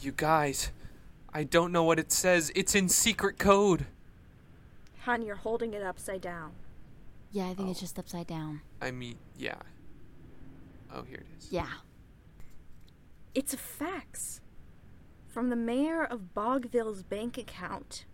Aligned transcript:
You 0.00 0.12
guys, 0.12 0.70
I 1.32 1.44
don't 1.44 1.72
know 1.72 1.84
what 1.84 1.98
it 1.98 2.12
says. 2.12 2.52
It's 2.54 2.74
in 2.74 2.88
secret 2.88 3.38
code. 3.38 3.86
Hun, 5.00 5.22
you're 5.22 5.36
holding 5.36 5.74
it 5.74 5.82
upside 5.82 6.20
down. 6.20 6.52
Yeah, 7.32 7.48
I 7.48 7.54
think 7.54 7.70
it's 7.70 7.80
oh. 7.80 7.82
just 7.82 7.98
upside 7.98 8.26
down. 8.26 8.60
I 8.80 8.90
mean, 8.90 9.16
yeah. 9.36 9.56
Oh, 10.94 11.02
here 11.02 11.18
it 11.18 11.26
is. 11.38 11.48
Yeah. 11.50 11.68
It's 13.34 13.54
a 13.54 13.58
fax 13.58 14.40
from 15.26 15.50
the 15.50 15.56
mayor 15.56 16.04
of 16.04 16.34
Bogville's 16.34 17.02
bank 17.02 17.36
account. 17.36 18.04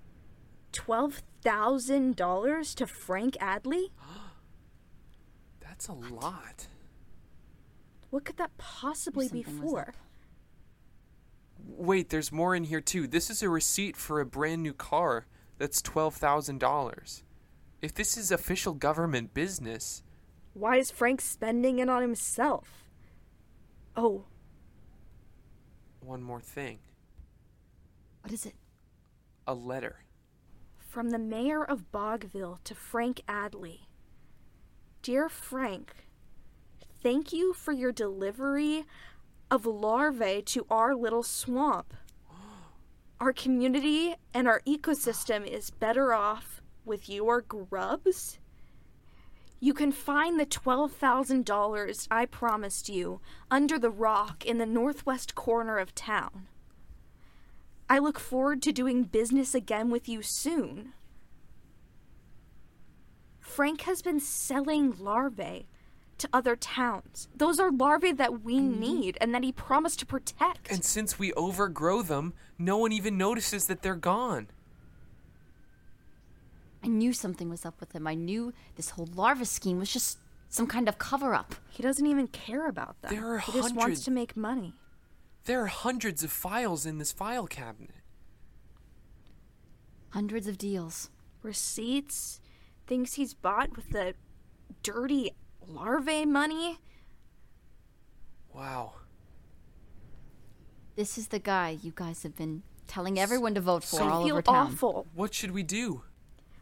$12,000 0.73 2.75
to 2.75 2.87
Frank 2.87 3.35
Adley? 3.35 3.91
That's 5.61 5.89
a 5.89 5.93
lot. 5.93 6.69
What 8.11 8.25
could 8.25 8.39
that 8.39 8.57
possibly 8.59 9.29
be 9.29 9.43
for? 9.43 9.95
Wait, 11.65 12.11
there's 12.11 12.33
more 12.33 12.55
in 12.55 12.65
here 12.65 12.81
too. 12.81 13.07
This 13.07 13.31
is 13.31 13.43
a 13.43 13.49
receipt 13.49 13.97
for 13.97 14.21
a 14.21 14.27
brand 14.27 14.63
new 14.63 14.73
car 14.73 15.27
that's 15.59 15.81
$12,000. 15.83 17.23
If 17.81 17.95
this 17.95 18.17
is 18.17 18.31
official 18.31 18.75
government 18.75 19.35
business, 19.35 20.03
Why 20.55 20.77
is 20.77 20.91
Frank 20.91 21.21
spending 21.21 21.79
it 21.79 21.89
on 21.89 22.03
himself? 22.03 22.85
Oh, 23.97 24.25
one 26.01 26.23
more 26.23 26.41
thing 26.41 26.79
What 28.23 28.33
is 28.33 28.45
it? 28.47 28.55
a 29.47 29.55
letter. 29.55 30.05
from 30.79 31.11
the 31.11 31.19
mayor 31.19 31.65
of 31.65 31.91
Bogville 31.93 32.59
to 32.65 32.75
Frank 32.75 33.23
Adley. 33.29 33.81
Dear 35.03 35.29
Frank, 35.29 35.95
thank 37.03 37.33
you 37.33 37.53
for 37.55 37.73
your 37.73 37.93
delivery 37.93 38.85
of 39.53 39.67
larvae 39.67 40.41
to 40.41 40.65
our 40.71 40.95
little 40.95 41.23
swamp. 41.23 41.93
Our 43.21 43.35
community 43.35 44.15
and 44.33 44.49
our 44.49 44.63
ecosystem 44.67 45.47
is 45.47 45.69
better 45.69 46.15
off 46.15 46.63
with 46.87 47.07
your 47.07 47.43
grubs. 47.43 48.39
You 49.61 49.75
can 49.75 49.93
find 49.93 50.41
the 50.41 50.47
$12,000 50.47 52.09
I 52.11 52.25
promised 52.25 52.89
you 52.89 53.21
under 53.51 53.79
the 53.79 53.91
rock 53.91 54.47
in 54.47 54.57
the 54.57 54.65
northwest 54.65 55.35
corner 55.35 55.77
of 55.77 55.95
town. 55.95 56.49
I 57.91 57.99
look 57.99 58.19
forward 58.19 58.63
to 58.63 58.73
doing 58.73 59.03
business 59.03 59.55
again 59.55 59.91
with 59.91 60.09
you 60.09 60.23
soon. 60.23 60.95
Frank 63.39 63.83
has 63.83 64.01
been 64.01 64.19
selling 64.19 64.97
larvae 64.99 65.69
to 66.23 66.29
other 66.33 66.57
towns. 66.57 67.29
Those 67.37 67.61
are 67.61 67.71
larvae 67.71 68.13
that 68.13 68.43
we 68.43 68.59
mm-hmm. 68.59 68.81
need 68.81 69.19
and 69.21 69.35
that 69.35 69.45
he 69.45 69.53
promised 69.53 69.99
to 70.01 70.07
protect. 70.07 70.71
And 70.71 70.85
since 70.85 71.19
we 71.19 71.33
overgrow 71.35 72.03
them, 72.03 72.33
no 72.59 72.79
one 72.79 72.93
even 72.93 73.19
notices 73.19 73.67
that 73.67 73.83
they're 73.83 73.95
gone. 73.95 74.49
I 76.83 76.89
knew 76.89 77.13
something 77.13 77.49
was 77.49 77.65
up 77.65 77.79
with 77.79 77.93
him. 77.93 78.07
I 78.07 78.15
knew 78.15 78.53
this 78.77 78.91
whole 78.91 79.09
larva 79.15 79.45
scheme 79.45 79.79
was 79.79 79.93
just 79.93 80.19
some 80.49 80.67
kind 80.67 80.89
of 80.89 80.99
cover 80.99 81.35
up. 81.35 81.55
he 81.71 81.83
doesn't 81.83 82.07
even 82.07 82.27
care 82.29 82.69
about 82.69 83.01
them. 83.03 83.15
There 83.15 83.35
are 83.35 83.39
he 83.39 83.53
just 83.53 83.75
wants 83.75 84.05
to 84.05 84.11
make 84.11 84.37
money. 84.37 84.75
There 85.45 85.63
are 85.63 85.67
hundreds 85.67 86.23
of 86.23 86.31
files 86.31 86.87
in 86.87 86.99
this 86.99 87.13
file 87.13 87.47
cabinet. 87.47 87.95
Hundreds 90.11 90.47
of 90.47 90.59
deals. 90.59 91.11
Receipts, 91.43 92.41
things 92.87 93.15
he's 93.15 93.35
bought 93.35 93.75
with 93.75 93.91
the 93.91 94.15
dirty 94.83 95.33
larvae 95.69 96.25
money. 96.27 96.79
Wow. 98.53 98.95
This 100.97 101.17
is 101.17 101.29
the 101.29 101.39
guy 101.39 101.79
you 101.83 101.93
guys 101.95 102.23
have 102.23 102.37
been 102.37 102.63
telling 102.87 103.19
everyone 103.19 103.55
to 103.55 103.61
vote 103.61 103.83
for 103.83 103.97
So- 103.97 104.09
all 104.09 104.23
I 104.23 104.25
feel 104.27 104.35
over 104.37 104.43
town. 104.43 104.67
awful. 104.73 105.07
What 105.15 105.33
should 105.35 105.53
we 105.53 105.63
do? 105.63 106.03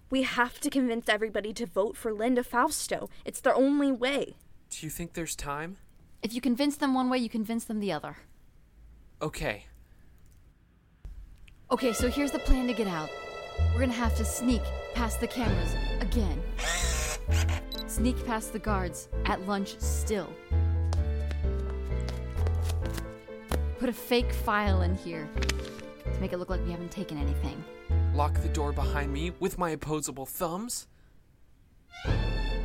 We 0.08 0.22
have 0.22 0.60
to 0.60 0.70
convince 0.70 1.08
everybody 1.08 1.52
to 1.54 1.66
vote 1.66 1.96
for 1.96 2.12
Linda 2.12 2.42
Fausto. 2.44 3.08
It's 3.24 3.40
the 3.40 3.54
only 3.54 3.90
way. 3.92 4.36
Do 4.68 4.86
you 4.86 4.90
think 4.90 5.14
there's 5.14 5.34
time? 5.36 5.78
If 6.22 6.32
you 6.34 6.40
convince 6.40 6.76
them 6.76 6.94
one 6.94 7.08
way, 7.10 7.18
you 7.18 7.28
convince 7.28 7.64
them 7.64 7.80
the 7.80 7.92
other. 7.92 8.16
Okay. 9.22 9.66
Okay, 11.70 11.92
so 11.92 12.08
here's 12.08 12.32
the 12.32 12.38
plan 12.40 12.66
to 12.66 12.72
get 12.74 12.86
out. 12.88 13.10
We're 13.72 13.80
gonna 13.80 13.92
have 13.92 14.16
to 14.16 14.24
sneak 14.24 14.62
past 14.94 15.20
the 15.20 15.28
cameras 15.28 15.74
again. 16.00 16.42
Sneak 17.90 18.24
past 18.24 18.52
the 18.52 18.58
guards 18.60 19.08
at 19.24 19.48
lunch 19.48 19.76
still. 19.80 20.32
Put 23.80 23.88
a 23.88 23.92
fake 23.92 24.32
file 24.32 24.82
in 24.82 24.94
here 24.94 25.28
to 26.04 26.20
make 26.20 26.32
it 26.32 26.38
look 26.38 26.50
like 26.50 26.64
we 26.64 26.70
haven't 26.70 26.92
taken 26.92 27.18
anything. 27.18 27.64
Lock 28.14 28.40
the 28.42 28.48
door 28.48 28.70
behind 28.70 29.12
me 29.12 29.32
with 29.40 29.58
my 29.58 29.70
opposable 29.70 30.24
thumbs? 30.24 30.86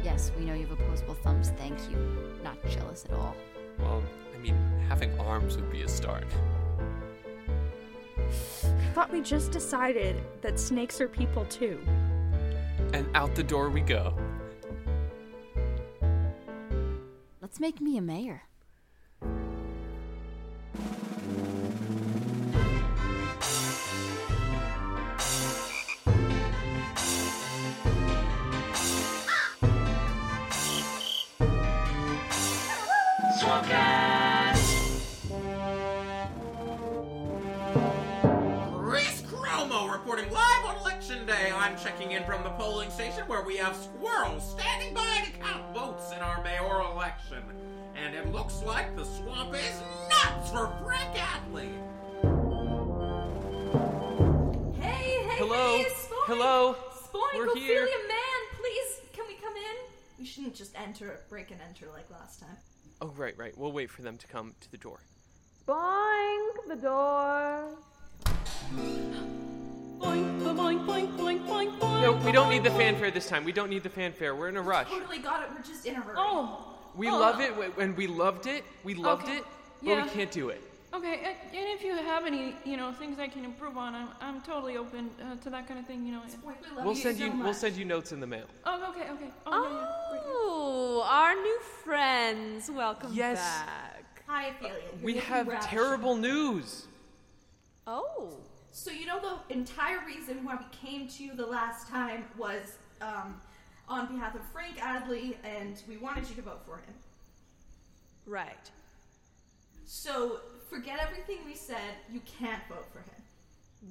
Yes, 0.04 0.32
we 0.38 0.46
know 0.46 0.54
you 0.54 0.68
have 0.68 0.80
opposable 0.80 1.16
thumbs, 1.16 1.52
thank 1.58 1.80
you. 1.90 1.98
Not 2.44 2.64
jealous 2.70 3.04
at 3.06 3.16
all. 3.16 3.36
Well, 3.80 4.04
I 4.32 4.38
mean, 4.38 4.56
having 4.88 5.20
arms 5.20 5.56
would 5.56 5.72
be 5.72 5.82
a 5.82 5.88
start. 5.88 6.28
Thought 8.94 9.12
we 9.12 9.22
just 9.22 9.52
decided 9.52 10.22
that 10.42 10.60
snakes 10.60 11.02
are 11.02 11.08
people 11.08 11.46
too. 11.46 11.80
And 12.94 13.08
out 13.16 13.34
the 13.34 13.44
door 13.44 13.72
we 13.72 13.82
go. 13.82 14.14
Let's 17.46 17.60
make 17.60 17.80
me 17.80 17.96
a 17.96 18.02
mayor. 18.02 18.42
I'm 41.66 41.76
checking 41.80 42.12
in 42.12 42.24
from 42.26 42.44
the 42.44 42.52
polling 42.52 42.92
station 42.92 43.24
where 43.26 43.42
we 43.42 43.58
have 43.58 43.76
squirrels 43.76 44.52
standing 44.52 44.94
by 44.94 45.24
to 45.26 45.32
count 45.40 45.74
votes 45.74 46.12
in 46.12 46.20
our 46.20 46.44
mayoral 46.44 46.92
election. 46.92 47.42
And 47.96 48.14
it 48.14 48.32
looks 48.32 48.62
like 48.62 48.96
the 48.96 49.04
swamp 49.04 49.56
is 49.56 49.82
nuts 50.08 50.52
for 50.52 50.72
Frank 50.84 51.16
Adley. 51.16 51.72
Hey, 54.80 55.24
hey, 55.24 55.38
Hello? 55.40 55.78
hey, 55.78 55.86
Spoink! 55.86 56.26
Hello? 56.28 56.76
Spoink, 57.04 57.36
We're 57.36 57.48
Ophelia 57.48 57.68
here. 57.68 57.88
man, 58.10 58.60
please, 58.60 59.02
can 59.12 59.26
we 59.28 59.34
come 59.34 59.56
in? 59.56 59.76
We 60.20 60.26
shouldn't 60.26 60.54
just 60.54 60.80
enter, 60.80 61.22
break 61.30 61.50
and 61.50 61.60
enter 61.68 61.88
like 61.92 62.12
last 62.12 62.42
time. 62.42 62.58
Oh, 63.02 63.12
right, 63.18 63.36
right. 63.40 63.58
We'll 63.58 63.72
wait 63.72 63.90
for 63.90 64.04
them 64.04 64.18
to 64.18 64.28
come 64.28 64.54
to 64.62 64.70
the 64.70 64.78
door. 64.78 65.00
Boink 65.68 66.68
the 66.68 66.76
door. 66.76 67.70
Boink, 70.00 70.42
boink, 70.44 70.86
boink, 70.86 71.18
boink, 71.18 71.46
boink, 71.48 71.80
boink. 71.80 72.02
No, 72.02 72.14
we 72.26 72.32
don't 72.32 72.50
need 72.50 72.64
the 72.64 72.72
fanfare 72.72 73.12
this 73.12 73.28
time. 73.28 73.44
We 73.44 73.52
don't 73.52 73.70
need 73.70 73.84
the 73.84 73.90
fanfare. 73.90 74.36
We're 74.36 74.50
in 74.50 74.58
a 74.58 74.62
rush. 74.62 74.90
Totally 74.90 75.20
got 75.20 75.44
it. 75.44 75.50
We're 75.56 75.64
just 75.64 75.86
in 75.86 75.96
a 75.96 76.02
hurry. 76.02 76.16
Oh, 76.18 76.72
We 76.96 77.10
Oh. 77.10 77.18
love 77.20 77.42
it 77.42 77.52
wh- 77.52 77.78
when 77.78 77.94
we 77.96 78.08
loved 78.08 78.48
it. 78.48 78.64
We 78.86 78.94
loved 78.96 79.24
Okay. 79.24 79.38
it, 79.38 79.44
but 79.84 79.90
Yeah. 79.90 80.04
we 80.04 80.10
can't 80.12 80.32
do 80.32 80.48
it. 80.50 80.62
okay. 80.94 81.36
And 81.54 81.68
if 81.76 81.84
you 81.84 81.94
have 81.94 82.26
any, 82.26 82.56
you 82.64 82.78
know, 82.78 82.94
things 82.94 83.20
I 83.20 83.28
can 83.28 83.44
improve 83.44 83.78
on, 83.78 83.94
I'm, 83.94 84.08
I'm 84.22 84.42
totally 84.44 84.78
open 84.78 85.10
uh, 85.22 85.36
to 85.44 85.50
that 85.50 85.68
kind 85.68 85.78
of 85.78 85.86
thing. 85.86 86.06
You 86.06 86.14
know. 86.14 86.22
Spoink, 86.22 86.56
we 86.62 86.76
love 86.76 86.86
We'll 86.86 86.96
you 86.96 87.02
send 87.02 87.18
so 87.18 87.26
you. 87.26 87.34
much. 87.34 87.44
We'll 87.44 87.54
send 87.54 87.76
you 87.76 87.84
notes 87.84 88.14
in 88.14 88.22
the 88.22 88.28
mail. 88.28 88.46
Oh, 88.66 88.90
okay, 88.92 89.10
okay. 89.12 89.30
Oh, 89.46 89.52
yeah, 89.52 89.72
yeah. 89.72 90.10
Great. 90.12 90.22
Oh, 90.26 91.02
our 91.06 91.34
new 91.36 91.60
friends. 91.84 92.72
Welcome 92.72 93.12
Yes. 93.14 93.40
back. 93.40 94.24
Hi, 94.28 94.46
Ophelia. 94.48 94.74
You're 94.96 95.04
We 95.06 95.14
looking 95.16 95.30
have 95.30 95.48
ravishing. 95.50 95.70
terrible 95.70 96.16
news. 96.16 96.88
Oh. 97.86 98.30
So 98.76 98.92
you 98.92 99.06
know 99.06 99.22
the 99.22 99.54
entire 99.54 100.06
reason 100.06 100.44
why 100.44 100.58
we 100.58 100.66
came 100.78 101.08
to 101.08 101.24
you 101.24 101.34
the 101.34 101.46
last 101.46 101.88
time 101.88 102.26
was 102.38 102.76
um, 103.00 103.40
on 103.88 104.08
behalf 104.08 104.36
of 104.36 104.42
Frank 104.52 104.80
Adley, 104.80 105.38
and 105.46 105.82
we 105.88 105.96
wanted 105.96 106.28
you 106.28 106.36
to 106.36 106.42
vote 106.42 106.60
for 106.66 106.76
him. 106.76 106.94
Right. 108.26 108.70
So 109.86 110.42
forget 110.70 111.00
everything 111.02 111.38
we 111.46 111.56
said. 111.56 111.96
You 112.12 112.20
can't 112.26 112.62
vote 112.68 112.86
for 112.92 113.00
him. 113.00 113.24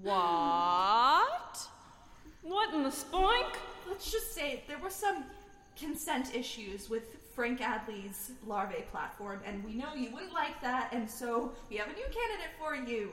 What? 0.03 1.67
What 2.43 2.75
in 2.75 2.83
the 2.83 2.91
spoink? 2.91 3.57
Let's 3.89 4.13
just 4.13 4.35
say 4.35 4.65
there 4.69 4.79
were 4.79 4.91
some 4.91 5.25
consent 5.79 6.37
issues 6.37 6.91
with 6.91 7.17
Frank 7.35 7.61
Adley's 7.61 8.33
larvae 8.47 8.85
platform, 8.93 9.41
and 9.47 9.65
we 9.65 9.73
know 9.73 9.95
you 9.95 10.13
wouldn't 10.13 10.35
like 10.35 10.61
that, 10.61 10.93
and 10.93 11.11
so 11.11 11.53
we 11.71 11.77
have 11.77 11.89
a 11.89 11.95
new 11.95 12.05
candidate 12.05 12.53
for 12.59 12.77
you. 12.77 13.11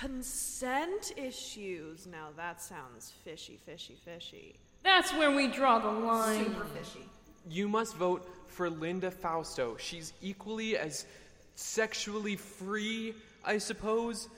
Consent 0.00 1.12
issues. 1.16 2.06
Now 2.06 2.28
that 2.36 2.60
sounds 2.60 3.12
fishy, 3.24 3.58
fishy, 3.64 3.96
fishy. 4.04 4.54
That's 4.82 5.12
where 5.14 5.34
we 5.34 5.48
draw 5.48 5.78
the 5.78 5.90
line. 5.90 6.44
Super 6.44 6.64
fishy. 6.66 7.08
You 7.48 7.66
must 7.68 7.96
vote 7.96 8.28
for 8.48 8.68
Linda 8.68 9.10
Fausto. 9.10 9.76
She's 9.78 10.12
equally 10.20 10.76
as 10.76 11.06
sexually 11.54 12.36
free, 12.36 13.14
I 13.44 13.58
suppose, 13.58 14.28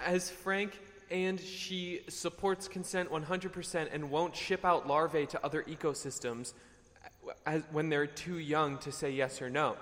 as 0.00 0.30
Frank, 0.30 0.80
and 1.10 1.38
she 1.38 2.00
supports 2.08 2.66
consent 2.66 3.10
100% 3.10 3.88
and 3.92 4.10
won't 4.10 4.34
ship 4.34 4.64
out 4.64 4.88
larvae 4.88 5.26
to 5.26 5.44
other 5.44 5.62
ecosystems 5.64 6.54
uh, 7.04 7.32
as, 7.44 7.62
when 7.70 7.90
they're 7.90 8.06
too 8.06 8.38
young 8.38 8.78
to 8.78 8.90
say 8.90 9.10
yes 9.10 9.42
or 9.42 9.50
no. 9.50 9.76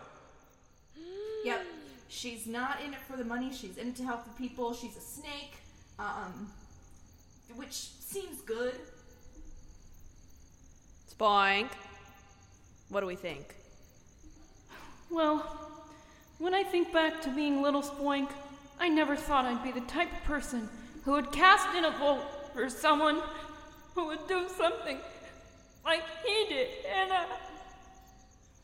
Yep. 1.45 1.65
She's 2.11 2.47
not 2.47 2.79
in 2.85 2.93
it 2.93 3.01
for 3.09 3.17
the 3.17 3.25
money. 3.25 3.53
She's 3.53 3.79
in 3.79 3.89
it 3.89 3.97
to 3.97 4.05
help 4.05 4.25
the 4.25 4.31
people. 4.31 4.75
She's 4.75 4.97
a 4.97 5.01
snake. 5.01 5.55
Um, 5.99 6.51
which 7.55 7.73
seems 7.73 8.41
good. 8.43 8.75
Spoink. 11.09 11.69
What 12.89 13.01
do 13.01 13.07
we 13.07 13.15
think? 13.15 13.55
Well, 15.09 15.39
when 16.39 16.53
I 16.53 16.65
think 16.65 16.93
back 16.93 17.23
to 17.23 17.31
being 17.31 17.63
little 17.63 17.83
Spoink, 17.83 18.29
I 18.81 18.89
never 18.89 19.15
thought 19.15 19.45
I'd 19.45 19.63
be 19.63 19.71
the 19.71 19.87
type 19.87 20.13
of 20.13 20.25
person 20.25 20.69
who 21.05 21.13
would 21.13 21.31
cast 21.31 21.77
in 21.77 21.85
a 21.85 21.91
vote 21.93 22.25
for 22.53 22.69
someone 22.69 23.21
who 23.95 24.07
would 24.07 24.27
do 24.27 24.49
something 24.57 24.99
like 25.85 26.03
he 26.25 26.47
did. 26.49 26.69
And 26.93 27.13
uh, 27.13 27.25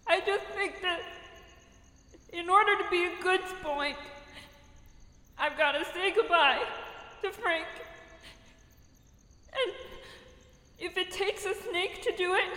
I 0.09 0.21
just 0.21 0.45
think 0.57 0.81
that 0.83 1.01
in 2.33 2.49
order 2.49 2.77
to 2.77 2.91
be 2.91 3.05
a 3.05 3.23
good 3.23 3.41
Spoink, 3.41 3.97
I've 5.39 5.57
got 5.57 5.73
to 5.73 5.85
say 5.93 6.13
goodbye 6.15 6.63
to 7.23 7.31
Frank. 7.31 7.67
And 9.53 9.75
if 10.79 10.97
it 10.97 11.11
takes 11.11 11.45
a 11.45 11.55
snake 11.55 12.03
to 12.03 12.13
do 12.17 12.35
it, 12.35 12.49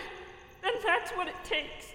then 0.62 0.72
that's 0.84 1.10
what 1.12 1.28
it 1.28 1.34
takes. 1.44 1.86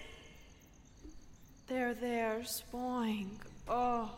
There, 1.67 1.93
there, 1.93 2.39
Spoink. 2.39 3.39
Oh, 3.67 4.11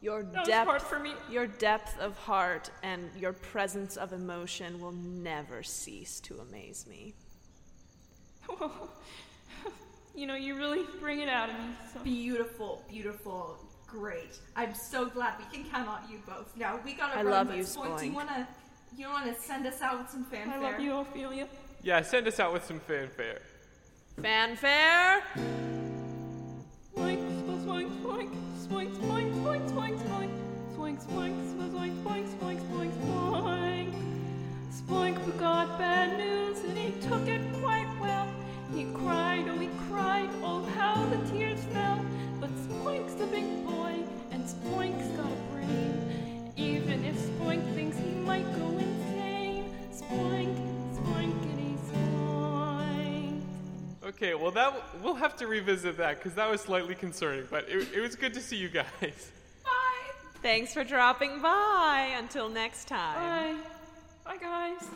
your 0.00 0.24
depth, 0.24 0.68
hard 0.68 0.82
for 0.82 0.98
me. 0.98 1.12
your 1.30 1.46
depth 1.46 1.98
of 2.00 2.18
heart 2.18 2.70
and 2.82 3.08
your 3.16 3.32
presence 3.32 3.96
of 3.96 4.12
emotion 4.12 4.80
will 4.80 4.92
never 4.92 5.62
cease 5.62 6.18
to 6.20 6.38
amaze 6.40 6.86
me. 6.88 7.14
you 10.14 10.26
know, 10.26 10.34
you 10.34 10.56
really 10.56 10.84
bring 11.00 11.20
it 11.20 11.28
out 11.28 11.48
of 11.50 11.56
me. 11.56 11.64
So. 11.92 12.00
Beautiful, 12.00 12.84
beautiful, 12.88 13.58
great. 13.86 14.38
I'm 14.56 14.74
so 14.74 15.06
glad 15.06 15.34
we 15.38 15.56
can 15.56 15.68
count 15.70 15.88
on 15.88 16.00
you 16.10 16.18
both. 16.26 16.54
Now 16.56 16.80
we 16.84 16.92
gotta 16.94 17.18
I 17.18 17.22
run. 17.22 17.30
love 17.48 17.56
you, 17.56 17.62
Spoink, 17.64 18.00
Do 18.00 18.06
you 18.06 18.12
wanna, 18.12 18.48
you 18.96 19.08
wanna 19.08 19.34
send 19.38 19.66
us 19.66 19.80
out 19.80 19.98
with 19.98 20.10
some 20.10 20.24
fanfare? 20.24 20.48
I 20.48 20.60
fanfare? 20.60 20.72
love 20.72 20.80
you, 20.80 20.96
Ophelia. 20.98 21.48
Yeah, 21.82 22.02
send 22.02 22.26
us 22.28 22.38
out 22.38 22.52
with 22.52 22.64
some 22.64 22.80
fanfare. 22.80 23.40
Fanfare? 24.20 25.22
Spoink, 26.94 27.18
spoink, 27.64 27.90
spoink, 28.00 28.30
spoink, 28.60 28.94
spoink, 28.96 29.32
spoink, 29.32 29.70
spoink, 29.70 29.98
spoink, 29.98 29.98
spoink, 30.76 30.98
spoink, 31.00 31.38
spoink, 31.38 31.96
spoink, 32.02 32.28
spoink, 32.28 32.60
spoink, 32.60 32.92
spoink. 33.02 33.92
Spoink 34.70 35.24
forgot 35.24 35.78
bad 35.78 36.18
news 36.18 36.58
and 36.64 36.76
he 36.76 36.90
took 37.08 37.26
it 37.26 37.40
quite 37.60 37.88
well. 38.00 38.28
He 38.74 38.84
cried, 38.94 39.48
oh 39.48 39.58
he 39.58 39.66
cried, 39.66 39.68
oh 39.68 39.72
how 39.72 39.81
the 41.12 41.30
tears 41.30 41.62
fell. 41.72 42.04
But 42.40 42.50
Spoink's 42.68 43.20
a 43.20 43.26
big 43.26 43.66
boy 43.66 43.96
and 44.30 44.44
Spoink's 44.44 45.08
got 45.16 45.30
a 45.30 45.52
brain. 45.52 46.52
Even 46.56 47.04
if 47.04 47.16
Spoink 47.16 47.74
thinks 47.74 47.98
he 47.98 48.10
might 48.10 48.50
go 48.56 48.66
insane, 48.78 49.74
Spoink, 49.92 50.56
spoinkity 50.96 51.76
spoink. 51.90 53.42
Okay, 54.04 54.34
well 54.34 54.50
that 54.52 54.74
we'll 55.02 55.14
have 55.14 55.36
to 55.36 55.46
revisit 55.46 55.98
that 55.98 56.18
because 56.18 56.34
that 56.34 56.50
was 56.50 56.62
slightly 56.62 56.94
concerning, 56.94 57.46
but 57.50 57.68
it, 57.68 57.88
it 57.94 58.00
was 58.00 58.16
good 58.16 58.32
to 58.34 58.40
see 58.40 58.56
you 58.56 58.68
guys. 58.68 58.86
Bye. 59.64 59.70
Thanks 60.42 60.72
for 60.72 60.82
dropping 60.82 61.42
by. 61.42 62.14
Until 62.18 62.48
next 62.48 62.88
time. 62.88 63.58
Bye. 64.24 64.38
Bye, 64.38 64.38
guys. 64.38 64.88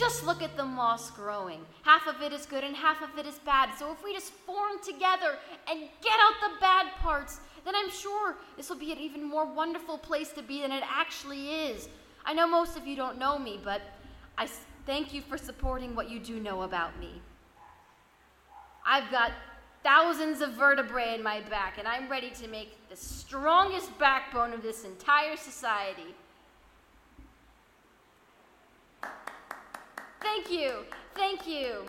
Just 0.00 0.24
look 0.24 0.42
at 0.42 0.56
the 0.56 0.64
moss 0.64 1.10
growing. 1.10 1.60
Half 1.82 2.06
of 2.06 2.22
it 2.22 2.32
is 2.32 2.46
good 2.46 2.64
and 2.64 2.74
half 2.74 3.02
of 3.02 3.18
it 3.18 3.26
is 3.26 3.38
bad. 3.40 3.68
So 3.78 3.92
if 3.92 4.02
we 4.02 4.14
just 4.14 4.32
form 4.32 4.82
together 4.82 5.36
and 5.70 5.80
get 6.02 6.14
out 6.22 6.32
the 6.40 6.58
bad 6.58 6.86
parts, 7.02 7.40
then 7.66 7.74
I'm 7.76 7.90
sure 7.90 8.36
this 8.56 8.70
will 8.70 8.78
be 8.78 8.92
an 8.92 8.98
even 8.98 9.22
more 9.22 9.44
wonderful 9.44 9.98
place 9.98 10.30
to 10.32 10.42
be 10.42 10.62
than 10.62 10.72
it 10.72 10.82
actually 10.88 11.50
is. 11.50 11.90
I 12.24 12.32
know 12.32 12.48
most 12.48 12.78
of 12.78 12.86
you 12.86 12.96
don't 12.96 13.18
know 13.18 13.38
me, 13.38 13.60
but 13.62 13.82
I 14.38 14.48
thank 14.86 15.12
you 15.12 15.20
for 15.20 15.36
supporting 15.36 15.94
what 15.94 16.08
you 16.08 16.18
do 16.18 16.40
know 16.40 16.62
about 16.62 16.98
me. 16.98 17.20
I've 18.86 19.10
got 19.10 19.32
thousands 19.82 20.40
of 20.40 20.52
vertebrae 20.52 21.14
in 21.14 21.22
my 21.22 21.42
back, 21.42 21.76
and 21.76 21.86
I'm 21.86 22.08
ready 22.08 22.30
to 22.40 22.48
make 22.48 22.88
the 22.88 22.96
strongest 22.96 23.98
backbone 23.98 24.54
of 24.54 24.62
this 24.62 24.84
entire 24.84 25.36
society. 25.36 26.14
Thank 30.20 30.50
you. 30.50 30.84
Thank 31.14 31.46
you. 31.46 31.86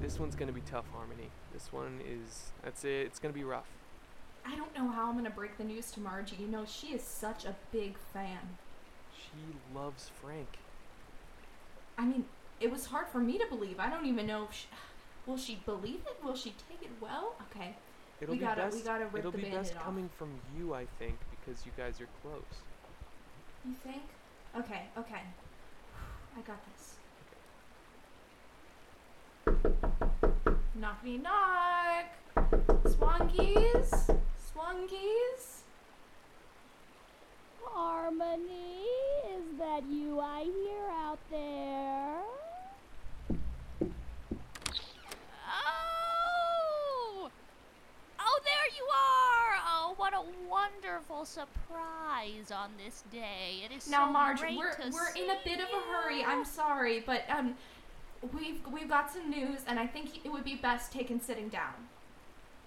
This 0.00 0.20
one's 0.20 0.36
gonna 0.36 0.52
be 0.52 0.60
tough, 0.62 0.84
Harmony. 0.94 1.28
This 1.52 1.72
one 1.72 2.00
is 2.08 2.52
that's 2.62 2.84
it. 2.84 3.06
It's 3.06 3.18
gonna 3.18 3.34
be 3.34 3.44
rough. 3.44 3.66
I 4.46 4.54
don't 4.54 4.72
know 4.76 4.88
how 4.88 5.08
I'm 5.08 5.16
gonna 5.16 5.30
break 5.30 5.58
the 5.58 5.64
news 5.64 5.90
to 5.92 6.00
Margie. 6.00 6.36
You 6.38 6.46
know, 6.46 6.64
she 6.64 6.88
is 6.88 7.02
such 7.02 7.44
a 7.44 7.54
big 7.72 7.96
fan. 8.12 8.38
She 9.14 9.56
loves 9.74 10.10
Frank. 10.22 10.46
I 11.98 12.04
mean, 12.04 12.24
it 12.60 12.70
was 12.70 12.86
hard 12.86 13.08
for 13.08 13.18
me 13.18 13.38
to 13.38 13.46
believe. 13.46 13.80
I 13.80 13.90
don't 13.90 14.06
even 14.06 14.26
know 14.26 14.44
if 14.48 14.54
she, 14.54 14.66
will 15.26 15.36
she 15.38 15.58
believe 15.66 16.00
it? 16.06 16.18
Will 16.22 16.36
she 16.36 16.54
take 16.68 16.82
it 16.82 16.90
well? 17.00 17.34
Okay. 17.50 17.74
It'll 18.20 18.32
We 18.32 18.38
be 18.38 18.44
gotta- 18.44 18.64
we 18.66 18.70
best. 18.70 18.84
gotta 18.84 19.06
rip 19.06 19.16
it'll 19.18 19.32
the 19.32 19.38
be 19.38 19.50
best 19.50 19.74
off. 19.76 19.82
coming 19.84 20.08
from 20.16 20.30
you, 20.56 20.72
I 20.74 20.86
think, 20.98 21.16
because 21.30 21.66
you 21.66 21.72
guys 21.76 22.00
are 22.00 22.08
close. 22.22 22.62
You 23.66 23.74
think? 23.82 24.02
Okay, 24.56 24.82
okay. 24.96 25.22
I 26.36 26.40
got 26.42 26.60
this. 26.70 26.94
Knockety 30.80 31.20
knock. 31.20 32.06
Swankies? 32.84 33.90
Swankies? 34.54 35.62
Harmony, 37.64 38.86
is 39.34 39.58
that 39.58 39.82
you 39.90 40.20
I 40.20 40.44
hear 40.44 40.88
out 40.92 41.18
there? 41.28 42.22
Oh! 45.48 47.30
Oh, 48.20 48.40
there 48.44 48.68
you 48.76 48.84
are! 48.84 49.58
Oh, 49.66 49.94
what 49.96 50.14
a 50.14 50.22
wonderful 51.16 51.24
surprise 51.24 52.50
on 52.50 52.70
this 52.82 53.04
day. 53.12 53.62
It 53.64 53.74
is 53.74 53.88
Now, 53.88 54.06
so 54.06 54.12
Marge, 54.12 54.40
great 54.40 54.56
we're 54.56 54.74
to 54.74 54.90
we're 54.90 55.22
in 55.22 55.30
a 55.30 55.38
bit 55.44 55.60
of 55.60 55.68
a 55.68 55.92
hurry. 55.92 56.24
I'm 56.24 56.44
sorry, 56.44 57.02
but 57.04 57.22
um, 57.28 57.54
we've 58.34 58.60
we've 58.72 58.88
got 58.88 59.10
some 59.10 59.30
news, 59.30 59.60
and 59.66 59.78
I 59.78 59.86
think 59.86 60.24
it 60.24 60.32
would 60.32 60.44
be 60.44 60.56
best 60.56 60.92
taken 60.92 61.20
sitting 61.20 61.48
down. 61.48 61.74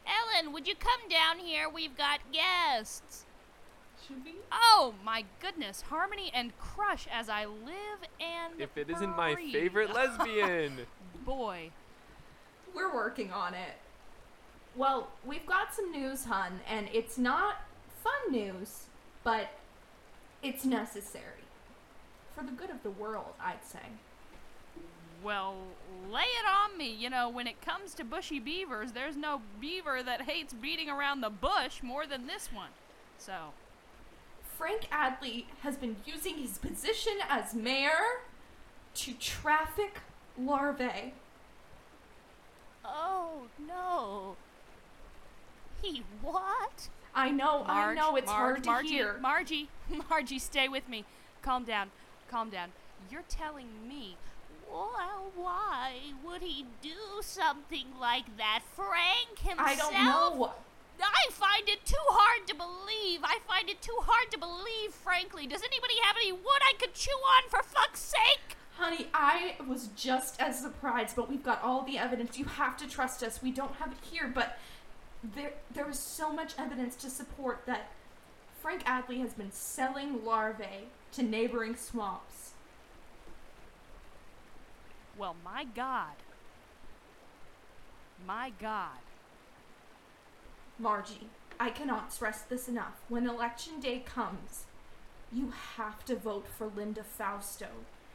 Ellen, 0.08 0.54
would 0.54 0.68
you 0.68 0.76
come 0.76 1.08
down 1.10 1.40
here? 1.40 1.70
We've 1.70 1.96
got 1.96 2.20
guests. 2.32 3.26
Should 4.08 4.24
we? 4.24 4.36
Oh 4.52 4.96
my 5.04 5.26
goodness, 5.40 5.82
Harmony 5.82 6.32
and 6.34 6.58
Crush 6.58 7.08
as 7.12 7.30
I 7.30 7.46
live 7.46 8.08
and 8.20 8.60
If 8.60 8.78
it 8.78 8.90
isn't 8.90 9.16
my 9.16 9.36
breathe. 9.36 9.54
favorite 9.54 9.94
lesbian. 9.94 10.80
Boy. 11.26 11.72
We're 12.74 12.94
working 12.94 13.32
on 13.32 13.54
it. 13.54 13.78
Well, 14.76 15.10
we've 15.26 15.46
got 15.46 15.74
some 15.74 15.92
news, 15.92 16.26
hun, 16.26 16.62
and 16.70 16.88
it's 16.94 17.18
not 17.18 17.56
fun 18.04 18.32
news, 18.32 18.84
but 19.24 19.50
it's 20.42 20.66
necessary. 20.66 21.44
For 22.36 22.44
the 22.44 22.52
good 22.52 22.70
of 22.70 22.84
the 22.84 22.92
world, 22.92 23.34
I'd 23.42 23.66
say. 23.66 23.80
Well, 25.24 25.56
lay 26.10 26.22
it 26.22 26.46
on 26.48 26.78
me. 26.78 26.94
You 26.94 27.10
know, 27.10 27.28
when 27.28 27.48
it 27.48 27.62
comes 27.62 27.94
to 27.96 28.06
bushy 28.06 28.40
beavers, 28.40 28.94
there's 28.94 29.18
no 29.18 29.42
beaver 29.60 30.02
that 30.02 30.22
hates 30.22 30.54
beating 30.54 30.90
around 30.90 31.22
the 31.22 31.30
bush 31.30 31.84
more 31.84 32.08
than 32.08 32.28
this 32.28 32.50
one. 32.54 32.70
So, 33.18 33.54
Frank 34.58 34.88
Adley 34.92 35.46
has 35.62 35.76
been 35.76 35.98
using 36.06 36.36
his 36.36 36.58
position 36.58 37.14
as 37.30 37.54
mayor 37.54 38.24
to 38.96 39.14
traffic 39.14 40.00
larvae. 40.38 41.14
Oh, 42.86 43.44
no. 43.68 44.36
He 45.82 46.04
what? 46.22 46.90
I 47.20 47.32
know, 47.32 47.66
Marge, 47.66 47.70
I 47.70 47.94
know, 47.96 48.16
it's 48.16 48.28
Marge, 48.28 48.38
hard 48.40 48.64
to 48.64 48.70
Margie, 48.70 48.88
hear. 48.90 49.18
Margie, 49.22 49.70
Margie, 50.10 50.40
stay 50.40 50.70
with 50.70 50.88
me. 50.88 51.04
Calm 51.42 51.66
down. 51.66 51.90
Calm 52.32 52.50
down. 52.50 52.70
You're 53.12 53.24
telling 53.28 53.68
me 53.88 54.16
Well, 54.72 55.32
why 55.36 55.96
would 56.24 56.42
he 56.42 56.66
do 56.82 57.22
something 57.22 57.88
like 58.00 58.38
that? 58.38 58.62
Frank 58.74 59.40
himself? 59.40 59.68
I 59.68 59.76
don't 59.76 59.94
know. 59.94 60.54
I 61.02 61.32
find 61.32 61.68
it 61.68 61.86
too 61.86 61.96
hard 62.08 62.48
to 62.48 62.56
believe. 62.56 63.22
I 63.24 63.40
find 63.48 63.70
it 63.70 63.82
too 63.82 63.98
hard 64.02 64.32
to 64.32 64.38
believe, 64.38 64.94
frankly. 64.94 65.48
Does 65.48 65.62
anybody 65.62 65.96
have 66.04 66.16
any 66.18 66.32
wood 66.32 66.62
I 66.62 66.74
could 66.78 66.94
chew 66.94 67.12
on 67.12 67.50
for 67.50 67.64
fuck's 67.64 68.00
sake? 68.02 68.58
Honey, 68.78 69.08
I 69.14 69.56
was 69.68 69.90
just 69.96 70.40
as 70.42 70.60
surprised, 70.60 71.16
but 71.16 71.30
we've 71.30 71.44
got 71.44 71.62
all 71.64 71.84
the 71.84 71.98
evidence. 71.98 72.38
You 72.38 72.46
have 72.46 72.78
to 72.78 72.88
trust 72.88 73.24
us. 73.24 73.42
We 73.42 73.52
don't 73.52 73.76
have 73.76 73.92
it 73.92 73.98
here, 74.10 74.32
but 74.34 74.58
there 75.24 75.54
there 75.74 75.86
was 75.86 76.00
so 76.00 76.32
much 76.32 76.54
evidence 76.58 76.96
to 76.98 77.10
support 77.10 77.64
that 77.66 77.92
Frank 78.62 78.84
Adley 78.86 79.20
has 79.22 79.34
been 79.34 79.52
selling 79.52 80.24
larvae 80.26 80.88
to 81.14 81.24
neighboring 81.24 81.76
swamps. 81.76 82.52
Well, 85.18 85.36
my 85.44 85.66
God. 85.66 86.16
My 88.26 88.52
God. 88.60 89.00
Margie, 90.78 91.28
I 91.60 91.70
cannot 91.70 92.14
stress 92.14 92.42
this 92.44 92.70
enough. 92.70 93.02
When 93.10 93.28
election 93.28 93.82
day 93.82 94.00
comes, 94.06 94.66
you 95.32 95.52
have 95.78 96.06
to 96.06 96.16
vote 96.16 96.48
for 96.48 96.68
Linda 96.68 97.04
Fausto. 97.04 97.68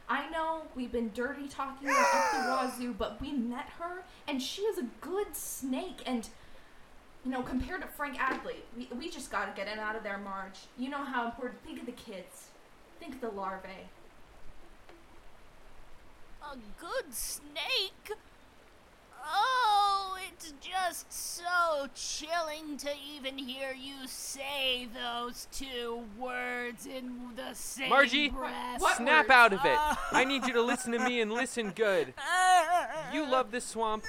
I 0.07 0.29
know 0.29 0.63
we've 0.75 0.91
been 0.91 1.11
dirty 1.13 1.47
talking 1.47 1.87
her 1.87 1.93
up 1.93 2.31
the 2.31 2.49
wazoo, 2.49 2.93
but 2.93 3.19
we 3.21 3.31
met 3.31 3.69
her 3.79 4.03
and 4.27 4.41
she 4.41 4.61
is 4.63 4.77
a 4.77 4.87
good 5.01 5.35
snake. 5.35 6.01
And, 6.05 6.29
you 7.25 7.31
know, 7.31 7.41
compared 7.41 7.81
to 7.81 7.87
Frank 7.87 8.17
Adley, 8.17 8.57
we, 8.77 8.87
we 8.97 9.09
just 9.09 9.31
gotta 9.31 9.51
get 9.55 9.67
him 9.67 9.79
out 9.79 9.95
of 9.95 10.03
there, 10.03 10.19
Marge. 10.19 10.59
You 10.77 10.89
know 10.89 11.03
how 11.03 11.25
important. 11.25 11.63
Think 11.65 11.79
of 11.79 11.87
the 11.87 11.91
kids, 11.91 12.49
think 12.99 13.15
of 13.15 13.21
the 13.21 13.29
larvae. 13.29 13.89
A 16.43 16.55
good 16.79 17.11
snake? 17.11 18.11
Oh, 19.27 20.15
it's 20.31 20.53
just 20.61 21.11
so 21.11 21.87
chilling 21.95 22.77
to 22.77 22.89
even 23.15 23.39
hear 23.39 23.73
you 23.73 24.05
say 24.05 24.87
those 24.93 25.47
two 25.51 26.03
words 26.19 26.85
in 26.85 27.31
the 27.35 27.55
same 27.55 27.89
Margie, 27.89 28.29
breath. 28.29 28.83
snap 28.97 29.31
out 29.31 29.53
of 29.53 29.65
it. 29.65 29.77
I 30.11 30.25
need 30.25 30.45
you 30.45 30.53
to 30.53 30.61
listen 30.61 30.91
to 30.91 30.99
me 30.99 31.21
and 31.21 31.31
listen 31.31 31.71
good. 31.71 32.13
You 33.11 33.27
love 33.27 33.49
this 33.49 33.65
swamp. 33.65 34.05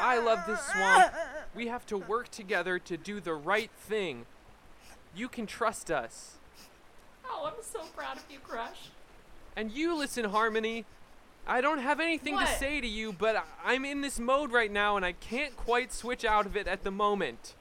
I 0.00 0.18
love 0.18 0.40
this 0.46 0.60
swamp. 0.60 1.12
We 1.56 1.68
have 1.68 1.86
to 1.86 1.96
work 1.96 2.28
together 2.30 2.78
to 2.80 2.96
do 2.98 3.18
the 3.18 3.32
right 3.34 3.70
thing. 3.70 4.26
You 5.14 5.26
can 5.26 5.46
trust 5.46 5.90
us. 5.90 6.36
Oh, 7.24 7.46
I'm 7.46 7.62
so 7.62 7.80
proud 7.96 8.18
of 8.18 8.24
you, 8.30 8.38
Crush. 8.40 8.90
And 9.56 9.72
you 9.72 9.96
listen, 9.96 10.26
Harmony. 10.26 10.84
I 11.46 11.60
don't 11.62 11.78
have 11.78 11.98
anything 11.98 12.34
What? 12.34 12.46
to 12.46 12.52
say 12.54 12.80
to 12.80 12.86
you, 12.86 13.12
but 13.12 13.42
I'm 13.64 13.84
in 13.84 14.02
this 14.02 14.18
mode 14.18 14.52
right 14.52 14.70
now 14.70 14.96
and 14.96 15.06
I 15.06 15.12
can't 15.12 15.56
quite 15.56 15.92
switch 15.92 16.24
out 16.24 16.44
of 16.44 16.56
it 16.56 16.66
at 16.66 16.82
the 16.84 16.90
moment. 16.90 17.54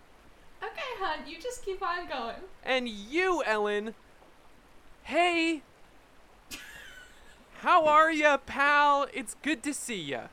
Okay, 0.62 0.82
hun, 1.00 1.20
you 1.28 1.40
just 1.40 1.64
keep 1.64 1.82
on 1.82 2.08
going. 2.08 2.36
And 2.64 2.90
you, 2.90 3.44
Ellen. 3.46 3.94
Hey. 5.04 5.62
How 7.60 7.86
are 7.86 8.12
ya, 8.12 8.38
pal? 8.38 9.08
It's 9.14 9.36
good 9.42 9.62
to 9.64 9.74
see 9.74 10.02
ya. 10.02 10.28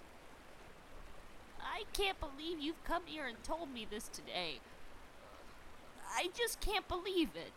I 1.83 1.85
can't 1.93 2.19
believe 2.21 2.61
you've 2.61 2.83
come 2.85 3.03
here 3.07 3.27
and 3.27 3.43
told 3.43 3.73
me 3.73 3.87
this 3.91 4.09
today. 4.09 4.61
I 6.15 6.29
just 6.37 6.61
can't 6.61 6.87
believe 6.87 7.31
it. 7.35 7.53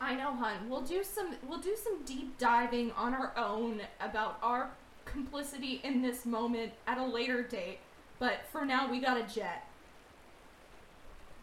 I 0.00 0.16
know, 0.16 0.34
hun. 0.34 0.68
We'll 0.68 0.80
do 0.80 1.04
some 1.04 1.36
we'll 1.46 1.60
do 1.60 1.76
some 1.76 2.02
deep 2.04 2.38
diving 2.38 2.90
on 2.92 3.14
our 3.14 3.32
own 3.36 3.82
about 4.00 4.38
our 4.42 4.70
complicity 5.04 5.80
in 5.84 6.02
this 6.02 6.26
moment 6.26 6.72
at 6.86 6.98
a 6.98 7.04
later 7.04 7.42
date. 7.42 7.78
But 8.18 8.40
for 8.50 8.64
now, 8.64 8.90
we 8.90 8.98
got 8.98 9.16
a 9.16 9.22
jet. 9.22 9.68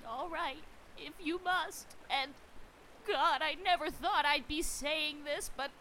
All 0.06 0.28
right, 0.28 0.64
if 0.98 1.14
you 1.24 1.40
must. 1.44 1.96
And 2.10 2.32
God, 3.08 3.42
I 3.42 3.56
never 3.64 3.90
thought 3.90 4.26
I'd 4.26 4.48
be 4.48 4.62
saying 4.62 5.24
this, 5.24 5.52
but 5.56 5.72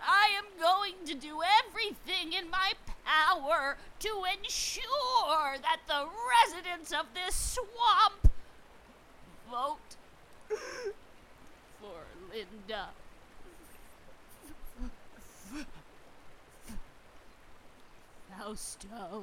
I 0.00 0.30
am 0.36 0.44
going 0.60 0.94
to 1.06 1.14
do 1.14 1.40
everything 1.66 2.32
in 2.32 2.50
my 2.50 2.72
power 3.04 3.76
to 4.00 4.24
ensure 4.38 5.56
that 5.62 5.80
the 5.86 6.06
residents 6.44 6.92
of 6.92 7.06
this 7.14 7.34
swamp 7.34 8.28
vote 9.50 9.96
for 11.80 12.04
Linda. 12.32 12.88
Fausto. 18.44 19.22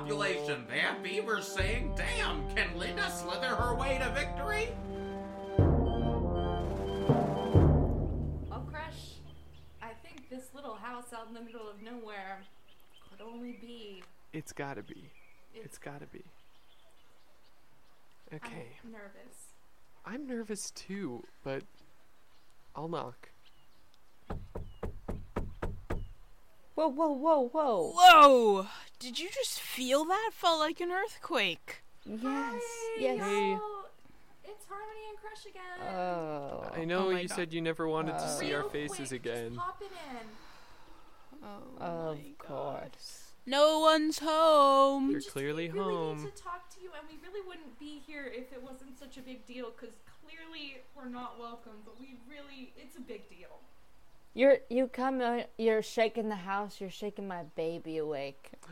Population. 0.00 0.64
They 0.68 0.78
have 0.78 1.02
beavers 1.02 1.46
saying, 1.46 1.92
damn, 1.96 2.48
can 2.54 2.78
Linda 2.78 3.10
slither 3.10 3.48
her 3.48 3.74
way 3.74 3.98
to 4.02 4.10
victory? 4.10 4.68
Well, 8.48 8.66
Crush, 8.70 9.18
I 9.82 9.90
think 10.02 10.28
this 10.30 10.54
little 10.54 10.74
house 10.74 11.12
out 11.14 11.28
in 11.28 11.34
the 11.34 11.40
middle 11.40 11.68
of 11.68 11.82
nowhere 11.82 12.42
could 13.10 13.20
only 13.24 13.58
be. 13.60 14.02
It's 14.32 14.52
gotta 14.52 14.82
be. 14.82 15.10
It's 15.54 15.78
gotta 15.78 16.06
be. 16.06 16.24
Okay. 18.32 18.68
I'm 18.84 18.92
nervous. 18.92 19.48
I'm 20.06 20.26
nervous 20.26 20.70
too, 20.70 21.24
but 21.44 21.62
I'll 22.74 22.88
knock. 22.88 23.28
Whoa, 26.74 26.88
whoa, 26.88 27.12
whoa, 27.12 27.48
whoa. 27.52 27.92
Whoa! 27.94 28.66
Did 29.00 29.18
you 29.18 29.30
just 29.30 29.58
feel 29.58 30.04
that? 30.04 30.30
Felt 30.34 30.60
like 30.60 30.78
an 30.80 30.90
earthquake. 30.92 31.82
Yes, 32.06 32.20
Hey, 32.98 33.02
yes. 33.16 33.18
Hey. 33.24 33.58
It's 34.44 34.66
Harmony 34.68 35.00
and 35.08 35.18
Crush 35.18 35.46
again. 35.46 35.94
Oh. 35.96 36.70
I 36.76 36.84
know 36.84 37.06
oh 37.06 37.10
you 37.10 37.26
God. 37.28 37.34
said 37.34 37.52
you 37.54 37.62
never 37.62 37.88
wanted 37.88 38.12
to 38.18 38.24
oh. 38.26 38.38
see 38.38 38.52
our 38.52 38.64
faces 38.64 38.88
quick, 38.90 38.98
just 38.98 39.12
again. 39.12 39.54
pop 39.56 39.80
it 39.80 39.90
in. 40.12 40.26
Oh 41.42 41.82
Of 42.12 42.16
my 42.18 42.22
God. 42.46 42.90
course. 42.92 43.32
No 43.46 43.78
one's 43.80 44.18
home. 44.18 45.10
You're 45.12 45.20
Just- 45.20 45.32
clearly 45.32 45.70
we 45.70 45.78
really 45.78 45.94
home. 45.94 46.22
need 46.24 46.36
to 46.36 46.42
talk 46.42 46.68
to 46.74 46.82
you, 46.82 46.90
and 46.98 47.08
we 47.08 47.16
really 47.26 47.40
wouldn't 47.48 47.78
be 47.80 48.02
here 48.06 48.26
if 48.26 48.52
it 48.52 48.62
wasn't 48.62 48.98
such 48.98 49.16
a 49.16 49.22
big 49.22 49.46
deal. 49.46 49.70
Because 49.70 49.94
clearly 50.22 50.82
we're 50.94 51.08
not 51.08 51.38
welcome, 51.40 51.80
but 51.86 51.98
we 51.98 52.16
really—it's 52.28 52.96
a 52.96 53.00
big 53.00 53.30
deal. 53.30 53.60
You're 54.32 54.58
you 54.68 54.86
come 54.86 55.20
uh, 55.20 55.42
you're 55.58 55.82
shaking 55.82 56.28
the 56.28 56.36
house, 56.36 56.80
you're 56.80 56.90
shaking 56.90 57.26
my 57.26 57.42
baby 57.54 57.98
awake. 57.98 58.52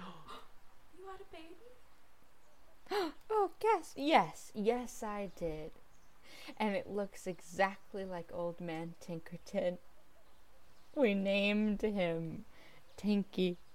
You 0.99 1.05
had 1.07 1.21
a 1.21 1.25
baby? 1.33 3.12
Oh, 3.31 3.50
yes, 3.62 3.93
yes, 3.97 4.50
yes, 4.55 5.03
I 5.03 5.31
did. 5.37 5.71
And 6.57 6.75
it 6.75 6.88
looks 6.88 7.27
exactly 7.27 8.05
like 8.05 8.31
Old 8.33 8.61
Man 8.61 8.95
Tinkerton. 9.05 9.79
We 10.95 11.15
named 11.15 11.83
him 11.83 12.45
Tinky. 12.97 13.59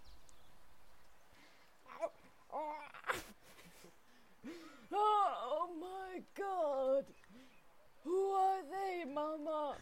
Oh 4.95 5.69
my 5.79 6.21
god! 6.37 7.05
Who 8.03 8.31
are 8.31 8.61
they, 8.69 9.05
Mama? 9.11 9.75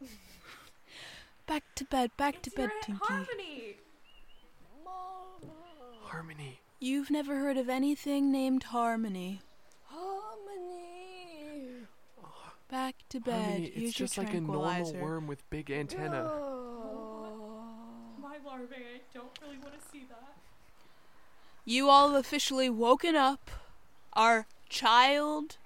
Back 1.50 1.64
to 1.74 1.84
bed, 1.84 2.12
back 2.16 2.42
to 2.42 2.50
bed, 2.52 2.70
Tinky. 2.80 3.00
Harmony. 3.02 3.76
Mama! 4.84 5.52
Harmony. 6.04 6.60
You've 6.78 7.10
never 7.10 7.40
heard 7.40 7.56
of 7.56 7.68
anything 7.68 8.30
named 8.30 8.62
Harmony. 8.62 9.40
Harmony! 9.86 11.88
Back 12.70 12.94
to 13.08 13.18
bed. 13.18 13.32
Harmony, 13.32 13.72
Here's 13.74 13.88
it's 13.88 13.98
just 13.98 14.16
like 14.16 14.32
a 14.32 14.40
normal 14.40 14.92
worm 14.92 15.26
with 15.26 15.42
big 15.50 15.72
antenna. 15.72 16.22
Oh. 16.22 17.26
My 18.22 18.36
larvae. 18.46 18.76
I 18.76 19.00
don't 19.12 19.36
really 19.42 19.58
want 19.58 19.72
to 19.72 19.88
see 19.90 20.04
that. 20.08 20.36
You 21.64 21.88
all 21.88 22.10
have 22.10 22.20
officially 22.20 22.70
woken 22.70 23.16
up. 23.16 23.50
Our 24.12 24.46
child. 24.68 25.56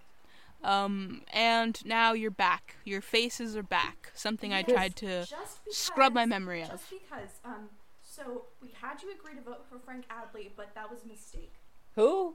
Um, 0.65 1.23
and 1.33 1.81
now 1.85 2.13
you're 2.15 2.31
back. 2.31 2.77
Your 2.85 3.01
faces 3.01 3.57
are 3.57 3.63
back. 3.63 4.11
Something 4.15 4.53
I 4.53 4.63
tried 4.63 4.97
to 4.97 5.27
because, 5.29 5.61
scrub 5.71 6.15
my 6.15 6.25
memory 6.27 6.63
of. 6.63 6.71
Just 6.71 6.91
because, 6.91 7.31
um, 7.45 7.69
so 8.03 8.47
we 8.63 8.73
had 8.81 9.03
you 9.03 9.13
agree 9.13 9.35
to 9.35 9.43
vote 9.43 9.65
for 9.69 9.79
Frank 9.79 10.07
Adley, 10.09 10.51
but 10.57 10.75
that 10.75 10.91
was 10.91 11.05
a 11.05 11.09
mistake. 11.09 11.53
Who? 11.97 12.35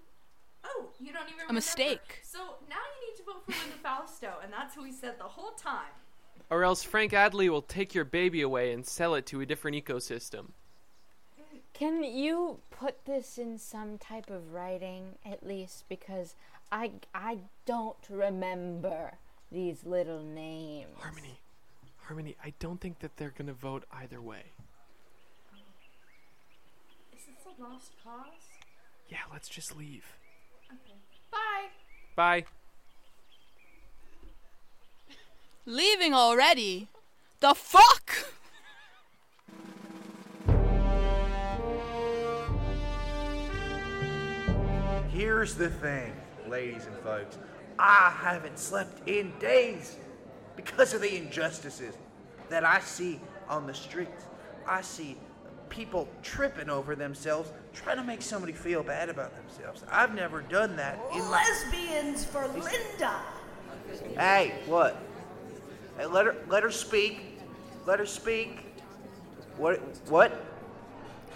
Oh, 0.64 0.90
you 1.00 1.12
don't 1.12 1.24
even 1.24 1.34
A 1.34 1.44
remember. 1.44 1.54
mistake. 1.54 2.20
So 2.24 2.40
now 2.70 2.76
you 3.02 3.10
need 3.10 3.18
to 3.18 3.24
vote 3.24 3.44
for 3.46 3.52
Linda 3.52 3.78
Fausto, 3.82 4.34
and 4.44 4.54
that's 4.54 4.76
who 4.76 4.84
we 4.84 4.92
said 4.92 5.16
the 5.18 5.24
whole 5.24 5.52
time. 5.52 5.92
Or 6.50 6.64
else 6.64 6.84
Frank 6.84 7.14
Adley 7.14 7.50
will 7.50 7.62
take 7.62 7.96
your 7.96 8.06
baby 8.06 8.42
away 8.42 8.74
and 8.74 8.86
sell 8.86 9.16
it 9.16 9.26
to 9.28 9.42
a 9.42 9.46
different 9.46 9.78
ecosystem. 9.84 10.50
Can 11.74 12.04
you 12.04 12.60
put 12.72 13.06
this 13.06 13.38
in 13.38 13.58
some 13.58 13.98
type 13.98 14.30
of 14.30 14.54
writing 14.54 15.16
at 15.26 15.46
least 15.46 15.86
because 15.88 16.36
I 16.72 16.92
I 17.14 17.40
don't 17.66 17.98
remember 18.10 19.14
these 19.52 19.86
little 19.86 20.22
names. 20.22 20.98
Harmony, 20.98 21.40
Harmony, 21.98 22.36
I 22.44 22.54
don't 22.60 22.80
think 22.80 23.00
that 23.00 23.18
they're 23.18 23.34
gonna 23.36 23.54
vote 23.54 23.86
either 23.92 24.22
way. 24.22 24.44
Is 27.14 27.26
this 27.26 27.46
a 27.46 27.62
lost 27.62 27.94
cause? 28.04 28.26
Yeah, 29.10 29.18
let's 29.32 29.50
just 29.50 29.76
leave. 29.76 30.06
Okay. 30.72 30.98
Bye. 31.32 31.70
Bye. 32.16 32.46
Leaving 35.66 36.14
already? 36.14 36.88
The 37.40 37.54
fuck? 37.54 38.34
Here's 45.12 45.56
the 45.56 45.70
thing, 45.70 46.14
ladies 46.50 46.86
and 46.86 46.96
folks. 46.98 47.38
I 47.78 48.14
haven't 48.22 48.60
slept 48.60 49.08
in 49.08 49.32
days 49.40 49.98
because 50.56 50.94
of 50.94 51.02
the 51.02 51.16
injustices 51.16 51.96
that 52.50 52.66
I 52.66 52.80
see 52.80 53.22
on 53.48 53.68
the 53.68 53.74
streets. 53.74 54.26
I 54.68 54.82
see 54.82 55.16
people 55.70 56.08
tripping 56.24 56.70
over 56.70 56.96
themselves, 56.96 57.52
trying 57.74 57.98
to 57.98 58.04
make 58.04 58.22
somebody 58.22 58.54
feel 58.54 58.84
bad 58.84 59.08
about 59.10 59.32
themselves. 59.36 59.84
I've 59.90 60.14
never 60.16 60.42
done 60.42 60.76
that 60.76 61.00
in 61.14 61.20
my. 61.20 61.44
Lesbians 61.44 62.26
for 62.26 62.48
Linda. 62.48 63.22
Hey, 64.18 64.56
what? 64.66 65.02
Hey, 65.98 66.06
let 66.06 66.26
her 66.26 66.36
let 66.48 66.64
her 66.64 66.72
speak. 66.72 67.40
Let 67.86 68.00
her 68.00 68.06
speak. 68.06 68.60
What? 69.58 69.80
What? 70.10 70.46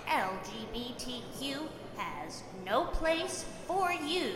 LGBTQ 0.07 1.67
has 1.97 2.43
no 2.65 2.85
place 2.85 3.45
for 3.67 3.91
you. 3.91 4.33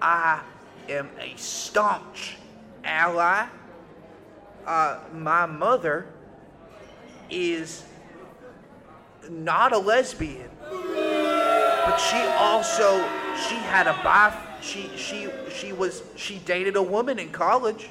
I 0.00 0.40
am 0.88 1.08
a 1.20 1.34
staunch 1.36 2.36
ally. 2.84 3.46
Uh, 4.66 4.98
my 5.12 5.46
mother 5.46 6.06
is 7.30 7.84
not 9.28 9.72
a 9.72 9.78
lesbian, 9.78 10.50
but 10.70 11.96
she 11.96 12.18
also 12.38 12.98
she 13.48 13.54
had 13.56 13.86
a 13.86 13.94
bi. 14.02 14.36
She 14.60 14.90
she 14.96 15.28
she 15.50 15.72
was 15.72 16.02
she 16.16 16.38
dated 16.38 16.76
a 16.76 16.82
woman 16.82 17.18
in 17.18 17.30
college. 17.30 17.90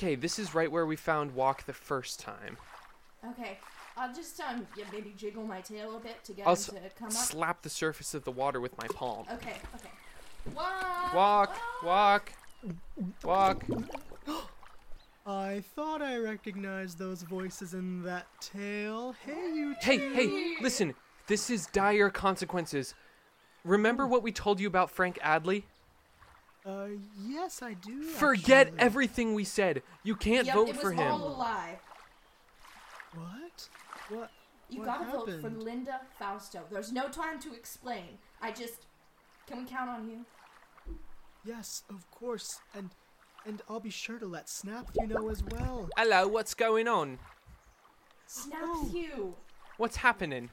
Okay, 0.00 0.14
this 0.14 0.38
is 0.38 0.54
right 0.54 0.70
where 0.72 0.86
we 0.86 0.96
found 0.96 1.34
Walk 1.34 1.66
the 1.66 1.74
first 1.74 2.20
time. 2.20 2.56
Okay. 3.32 3.58
I'll 3.96 4.14
just 4.14 4.40
um 4.40 4.66
yeah, 4.78 4.84
maybe 4.92 5.12
jiggle 5.16 5.44
my 5.44 5.60
tail 5.60 5.96
a 5.96 6.00
bit 6.00 6.24
to 6.24 6.32
get 6.32 6.46
I'll 6.46 6.54
him 6.54 6.58
s- 6.58 6.66
to 6.66 6.80
come 6.98 7.08
up. 7.08 7.12
slap 7.12 7.62
the 7.62 7.68
surface 7.68 8.14
of 8.14 8.24
the 8.24 8.30
water 8.30 8.60
with 8.60 8.76
my 8.78 8.88
palm. 8.88 9.26
Okay, 9.30 9.56
okay. 9.74 9.90
Walk. 10.54 11.12
Walk, 11.14 11.60
walk, 11.84 12.32
walk. 13.22 13.64
I 15.26 15.62
thought 15.76 16.00
I 16.00 16.16
recognized 16.16 16.98
those 16.98 17.22
voices 17.22 17.74
in 17.74 18.02
that 18.04 18.26
tale. 18.40 19.14
Hey, 19.24 19.52
you 19.54 19.74
Hey, 19.80 19.98
two. 19.98 20.12
hey, 20.14 20.54
listen. 20.62 20.94
This 21.26 21.50
is 21.50 21.66
dire 21.66 22.08
consequences. 22.10 22.94
Remember 23.64 24.06
what 24.06 24.22
we 24.22 24.32
told 24.32 24.58
you 24.60 24.66
about 24.66 24.90
Frank 24.90 25.18
Adley? 25.22 25.64
Uh, 26.64 26.86
yes, 27.26 27.62
I 27.62 27.74
do. 27.74 28.02
Forget 28.02 28.68
actually. 28.68 28.80
everything 28.80 29.34
we 29.34 29.44
said. 29.44 29.82
You 30.02 30.14
can't 30.14 30.46
yep, 30.46 30.54
vote 30.56 30.68
it 30.68 30.74
was 30.74 30.82
for 30.82 30.92
him. 30.92 31.12
all 31.12 31.28
a 31.28 31.34
lie. 31.36 31.78
What? 33.14 33.68
What? 34.10 34.30
You 34.68 34.80
what 34.80 34.86
gotta 34.86 35.10
vote 35.10 35.40
for? 35.40 35.48
Linda 35.50 36.00
Fausto. 36.18 36.60
There's 36.70 36.92
no 36.92 37.08
time 37.08 37.40
to 37.40 37.54
explain. 37.54 38.18
I 38.40 38.52
just 38.52 38.86
can 39.46 39.58
we 39.58 39.64
count 39.64 39.90
on 39.90 40.08
you? 40.08 40.24
Yes, 41.44 41.82
of 41.90 42.08
course, 42.10 42.60
and 42.74 42.90
and 43.46 43.62
I'll 43.68 43.80
be 43.80 43.90
sure 43.90 44.18
to 44.18 44.26
let 44.26 44.48
Snap 44.48 44.90
you 45.00 45.06
know 45.06 45.28
as 45.30 45.42
well. 45.42 45.88
Hello, 45.96 46.28
what's 46.28 46.54
going 46.54 46.86
on? 46.86 47.18
Snap 48.26 48.60
Oh. 48.62 48.90
you. 48.92 49.34
What's 49.78 49.96
happening? 49.96 50.50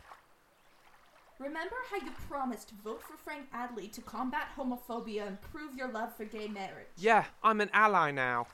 Remember 1.40 1.76
how 1.92 1.98
you 1.98 2.12
promised 2.28 2.70
to 2.70 2.76
vote 2.84 3.02
for 3.04 3.16
Frank 3.18 3.46
Adley 3.54 3.92
to 3.92 4.02
combat 4.02 4.48
homophobia 4.58 5.28
and 5.28 5.42
prove 5.42 5.76
your 5.76 5.88
love 5.88 6.16
for 6.16 6.26
gay 6.26 6.48
marriage? 6.48 6.88
Yeah, 6.98 7.26
I'm 7.44 7.62
an 7.62 7.70
ally 7.74 8.10
now. 8.12 8.48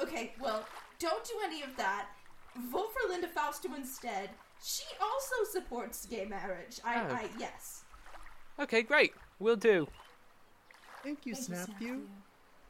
Okay, 0.00 0.34
well, 0.40 0.64
don't 0.98 1.24
do 1.24 1.32
any 1.44 1.62
of 1.62 1.74
that. 1.76 2.08
Vote 2.70 2.88
for 2.92 3.08
Linda 3.08 3.28
Fausto 3.28 3.74
instead. 3.74 4.30
She 4.62 4.84
also 5.00 5.50
supports 5.50 6.04
gay 6.06 6.26
marriage. 6.26 6.80
I, 6.84 6.96
Oh. 7.00 7.14
I 7.14 7.28
yes. 7.38 7.84
Okay, 8.58 8.82
great. 8.82 9.12
We'll 9.38 9.56
do. 9.56 9.86
Thank 11.02 11.24
you, 11.24 11.34
Thank 11.34 11.48
you, 11.48 11.54
Snap 11.54 11.66
Snap 11.66 11.80
you. 11.80 11.86
You. 11.86 12.08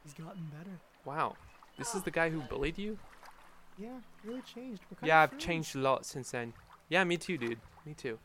He's 0.05 0.15
gotten 0.15 0.45
better. 0.57 0.79
Wow. 1.05 1.35
This 1.79 1.95
is 1.95 2.03
the 2.03 2.11
guy 2.11 2.29
who 2.31 2.43
bullied 2.43 2.79
you? 2.79 2.99
Yeah, 3.79 3.99
really 4.25 4.43
changed. 4.43 4.83
Yeah, 5.03 5.21
I've 5.23 5.39
changed 5.39 5.75
a 5.77 5.79
lot 5.79 6.05
since 6.05 6.31
then. 6.31 6.53
Yeah, 6.89 7.05
me 7.05 7.17
too, 7.17 7.39
dude. 7.39 7.59
Me 7.87 7.95
too. 7.95 8.19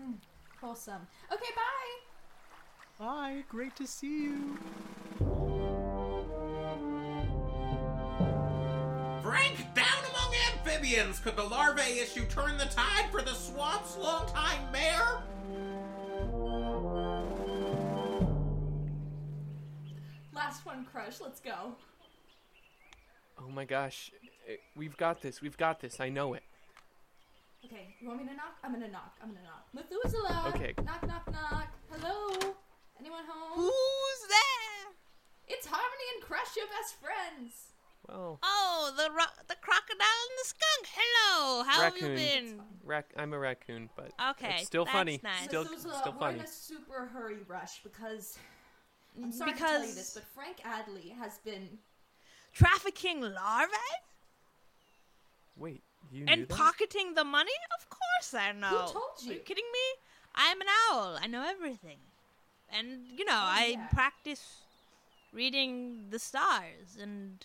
Hmm, 0.00 0.12
wholesome. 0.60 1.06
Okay, 1.32 1.50
bye. 1.56 3.04
Bye. 3.04 3.44
Great 3.48 3.76
to 3.76 3.86
see 3.86 4.22
you. 4.24 4.58
Frank, 9.22 9.58
down 9.74 10.02
among 10.10 10.34
amphibians! 10.52 11.18
Could 11.18 11.36
the 11.36 11.42
larvae 11.44 12.00
issue 12.00 12.24
turn 12.26 12.56
the 12.56 12.64
tide 12.66 13.10
for 13.10 13.20
the 13.20 13.34
swamp's 13.34 13.96
longtime 13.98 14.72
mayor? 14.72 15.22
Last 20.32 20.64
one, 20.64 20.86
Crush. 20.86 21.20
Let's 21.20 21.40
go. 21.40 21.74
Oh 23.38 23.50
my 23.50 23.64
gosh. 23.64 24.10
Eh, 24.48 24.56
We've 24.74 24.96
got 24.96 25.20
this. 25.20 25.42
We've 25.42 25.56
got 25.56 25.80
this. 25.80 26.00
I 26.00 26.08
know 26.08 26.34
it. 26.34 26.42
Okay, 27.64 27.94
you 28.00 28.08
want 28.08 28.20
me 28.22 28.28
to 28.28 28.34
knock? 28.34 28.56
I'm 28.64 28.72
gonna 28.72 28.88
knock. 28.88 29.14
I'm 29.22 29.28
gonna 29.28 29.44
knock. 29.44 29.66
Methuselah. 29.74 30.52
Okay. 30.54 30.74
Knock, 30.84 31.06
knock, 31.06 31.30
knock. 31.30 31.68
Hello. 31.90 32.54
Anyone 32.98 33.24
home? 33.28 33.52
Who's 33.56 34.28
there? 34.28 34.92
It's 35.48 35.66
Harmony 35.66 36.04
and 36.16 36.24
Crush, 36.24 36.56
your 36.56 36.66
best 36.66 36.94
friends. 37.00 37.72
Well, 38.08 38.38
Oh, 38.42 38.92
the 38.96 39.10
ro- 39.10 39.44
the 39.48 39.56
crocodile 39.60 40.20
and 40.30 40.38
the 40.38 40.44
skunk. 40.44 40.88
Hello, 40.94 41.62
how 41.64 41.82
raccoon. 41.82 42.00
have 42.10 42.10
you 42.10 42.16
been? 42.16 42.62
Rac- 42.84 43.12
I'm 43.16 43.34
a 43.34 43.38
raccoon, 43.38 43.90
but 43.94 44.12
Okay, 44.30 44.56
it's 44.58 44.66
still 44.66 44.84
that's 44.84 44.96
funny. 44.96 45.20
nice. 45.22 45.44
Still, 45.44 45.64
Methuselah, 45.64 45.98
still 46.00 46.12
we're 46.12 46.18
funny. 46.18 46.38
in 46.38 46.44
a 46.44 46.48
super 46.48 47.06
hurry 47.06 47.38
rush 47.46 47.82
because 47.82 48.38
I'm 49.16 49.30
mm, 49.30 49.34
sorry 49.34 49.52
to 49.52 49.58
tell 49.58 49.80
you 49.86 49.92
this, 49.94 50.14
but 50.14 50.24
Frank 50.24 50.58
Adley 50.64 51.14
has 51.18 51.38
been 51.44 51.78
Trafficking 52.52 53.20
larvae 53.20 53.74
Wait, 55.56 55.82
you 56.10 56.24
and 56.28 56.42
that? 56.42 56.48
pocketing 56.56 57.14
the 57.14 57.24
money? 57.24 57.52
Of 57.78 57.88
course 57.90 58.34
I 58.34 58.52
know. 58.52 58.68
Who 58.68 58.76
told 58.92 58.94
you? 59.22 59.30
Are 59.30 59.32
you 59.34 59.38
you? 59.38 59.44
kidding 59.44 59.64
me? 59.72 59.78
I'm 60.34 60.60
an 60.60 60.66
owl. 60.90 61.18
I 61.20 61.26
know 61.26 61.44
everything. 61.48 61.98
And 62.72 63.06
you 63.16 63.24
know, 63.24 63.32
Oh, 63.34 63.54
I 63.60 63.66
yeah. 63.76 63.86
practice 63.88 64.58
reading 65.32 66.06
the 66.10 66.18
stars 66.18 66.96
and 67.00 67.44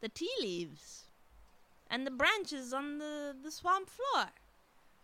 the 0.00 0.08
tea 0.08 0.30
leaves 0.40 1.04
and 1.90 2.06
the 2.06 2.10
branches 2.10 2.72
on 2.72 2.98
the, 2.98 3.34
the 3.42 3.50
swamp 3.50 3.88
floor. 3.88 4.26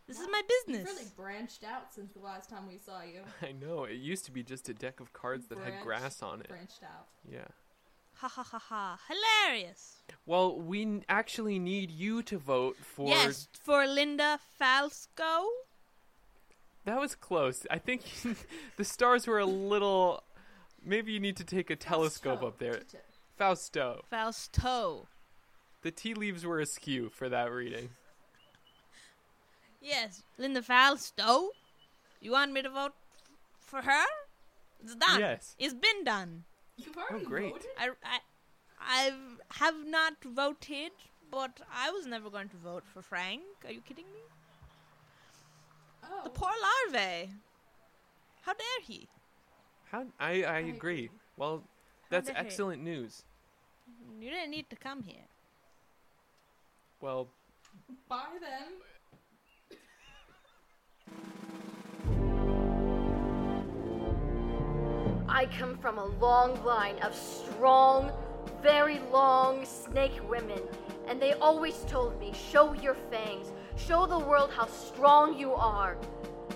This 0.06 0.18
is 0.20 0.26
my 0.32 0.40
You've 0.48 0.66
business. 0.66 0.94
really 0.96 1.08
branched 1.16 1.64
out 1.64 1.92
since 1.92 2.12
the 2.14 2.20
last 2.20 2.48
time 2.48 2.66
we 2.66 2.78
saw 2.78 3.02
you. 3.02 3.20
I 3.46 3.52
know. 3.52 3.84
It 3.84 3.96
used 3.96 4.24
to 4.24 4.32
be 4.32 4.42
just 4.42 4.68
a 4.70 4.74
deck 4.74 5.00
of 5.00 5.12
cards 5.12 5.46
that 5.48 5.58
had 5.58 5.82
grass 5.82 6.22
on 6.22 6.40
it. 6.40 6.48
Branched 6.48 6.82
out. 6.82 7.06
Yeah. 7.30 7.44
Ha 8.20 8.28
ha 8.28 8.42
ha 8.42 8.58
ha. 8.58 8.98
Hilarious. 9.08 10.02
Well, 10.26 10.58
we 10.60 10.82
n- 10.82 11.04
actually 11.08 11.58
need 11.58 11.90
you 11.90 12.22
to 12.24 12.36
vote 12.38 12.76
for. 12.82 13.08
Yes, 13.08 13.48
for 13.62 13.86
Linda 13.86 14.38
Falsco. 14.58 15.46
That 16.84 16.98
was 16.98 17.14
close. 17.14 17.66
I 17.70 17.78
think 17.78 18.02
the 18.76 18.84
stars 18.84 19.26
were 19.26 19.38
a 19.38 19.46
little. 19.46 20.22
Maybe 20.84 21.12
you 21.12 21.20
need 21.20 21.36
to 21.36 21.44
take 21.44 21.70
a 21.70 21.76
telescope 21.76 22.42
up 22.42 22.58
there. 22.58 22.80
Fausto. 23.36 24.02
Fausto. 24.10 25.06
The 25.82 25.90
tea 25.92 26.14
leaves 26.14 26.44
were 26.44 26.58
askew 26.60 27.10
for 27.10 27.28
that 27.28 27.52
reading. 27.52 27.90
Yes, 29.80 30.22
Linda 30.38 30.60
Falsto. 30.60 31.50
You 32.20 32.32
want 32.32 32.52
me 32.52 32.62
to 32.62 32.70
vote 32.70 32.94
for 33.60 33.82
her? 33.82 34.04
It's 34.82 34.96
done. 34.96 35.20
Yes. 35.20 35.54
It's 35.58 35.74
been 35.74 36.04
done. 36.04 36.44
You've 36.78 36.96
Oh, 37.10 37.18
great. 37.24 37.66
I, 37.78 37.90
I, 38.04 38.18
I 38.80 39.12
have 39.54 39.84
not 39.84 40.14
voted, 40.24 40.92
but 41.30 41.60
I 41.72 41.90
was 41.90 42.06
never 42.06 42.30
going 42.30 42.48
to 42.50 42.56
vote 42.56 42.84
for 42.86 43.02
Frank. 43.02 43.42
Are 43.64 43.72
you 43.72 43.80
kidding 43.80 44.06
me? 44.06 44.20
Oh. 46.04 46.20
The 46.24 46.30
poor 46.30 46.50
larvae. 46.92 47.30
How 48.42 48.52
dare 48.54 48.82
he? 48.86 49.08
How 49.90 50.06
I 50.20 50.44
I 50.44 50.58
agree. 50.60 51.10
Well, 51.36 51.64
that's 52.10 52.28
dare 52.28 52.36
he? 52.36 52.46
excellent 52.46 52.82
news. 52.82 53.24
You 54.20 54.30
didn't 54.30 54.50
need 54.50 54.70
to 54.70 54.76
come 54.76 55.02
here. 55.02 55.26
Well, 57.00 57.28
Bye 58.08 58.38
then. 58.40 58.72
I 65.38 65.46
come 65.46 65.78
from 65.78 65.98
a 65.98 66.04
long 66.04 66.64
line 66.64 66.98
of 66.98 67.14
strong, 67.14 68.10
very 68.60 68.98
long 69.12 69.64
snake 69.64 70.18
women, 70.28 70.58
and 71.06 71.22
they 71.22 71.34
always 71.34 71.84
told 71.84 72.18
me, 72.18 72.32
show 72.50 72.72
your 72.72 72.96
fangs, 73.08 73.52
show 73.76 74.04
the 74.04 74.18
world 74.18 74.50
how 74.50 74.66
strong 74.66 75.38
you 75.38 75.52
are. 75.52 75.96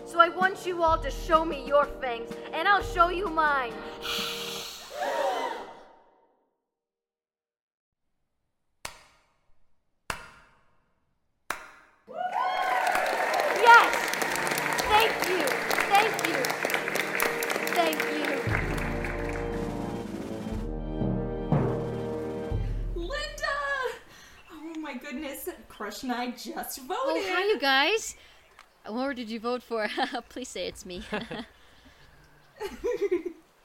So 0.04 0.18
I 0.18 0.30
want 0.30 0.66
you 0.66 0.82
all 0.82 0.98
to 0.98 1.12
show 1.12 1.44
me 1.44 1.64
your 1.64 1.84
fangs, 2.00 2.30
and 2.52 2.66
I'll 2.66 2.82
show 2.82 3.08
you 3.08 3.28
mine. 3.28 3.72
Crush 26.02 26.10
and 26.10 26.12
I 26.12 26.30
just 26.36 26.78
voted. 26.80 26.96
Oh, 27.00 27.22
hi, 27.32 27.44
you 27.44 27.58
guys. 27.58 28.16
What 28.86 29.16
did 29.16 29.30
you 29.30 29.40
vote 29.40 29.62
for? 29.62 29.88
Please 30.28 30.48
say 30.48 30.66
it's 30.66 30.84
me. 30.84 31.02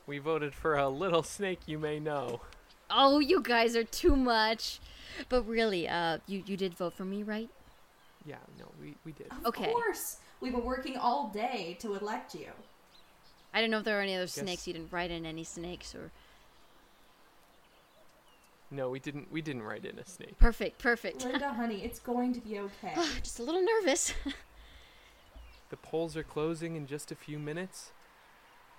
we 0.08 0.20
voted 0.20 0.54
for 0.54 0.76
a 0.76 0.88
little 0.90 1.24
snake 1.24 1.60
you 1.66 1.80
may 1.80 2.00
know. 2.00 2.42
oh, 2.90 3.20
you 3.20 3.42
guys 3.42 3.76
are 3.76 3.84
too 3.84 4.16
much. 4.16 4.80
But 5.30 5.48
really, 5.48 5.88
uh, 5.88 6.20
you 6.28 6.44
you 6.46 6.58
did 6.58 6.76
vote 6.76 6.94
for 6.94 7.06
me, 7.06 7.24
right? 7.24 7.50
Yeah, 8.26 8.36
no, 8.60 8.66
we, 8.80 8.96
we 9.04 9.14
did. 9.14 9.28
Of 9.32 9.46
Okay. 9.48 9.72
course. 9.72 10.18
We've 10.42 10.52
been 10.52 10.66
working 10.66 10.98
all 10.98 11.30
day 11.30 11.78
to 11.80 11.96
elect 11.96 12.36
you. 12.36 12.50
I 13.54 13.62
don't 13.62 13.72
know 13.72 13.80
if 13.80 13.86
there 13.86 13.96
were 13.96 14.02
any 14.02 14.16
other 14.16 14.26
Guess- 14.26 14.34
snakes. 14.36 14.68
You 14.68 14.74
didn't 14.74 14.92
write 14.92 15.12
in 15.12 15.26
any 15.26 15.44
snakes 15.44 15.96
or. 15.96 16.12
No, 18.70 18.90
we 18.90 19.00
didn't 19.00 19.32
we 19.32 19.42
didn't 19.42 19.64
write 19.64 19.86
in 19.86 19.98
a 19.98 20.06
snake. 20.06 20.38
Perfect, 20.40 20.80
perfect. 20.80 21.24
Linda, 21.24 21.50
honey, 21.54 21.84
it's 21.84 22.00
going 22.00 22.34
to 22.34 22.42
be 22.42 22.60
okay. 22.60 22.94
Just 23.24 23.40
a 23.40 23.44
little 23.44 23.64
nervous. 23.64 24.14
The 25.70 25.76
polls 25.76 26.16
are 26.16 26.24
closing 26.24 26.78
in 26.78 26.88
just 26.88 27.12
a 27.12 27.16
few 27.16 27.38
minutes. 27.38 27.92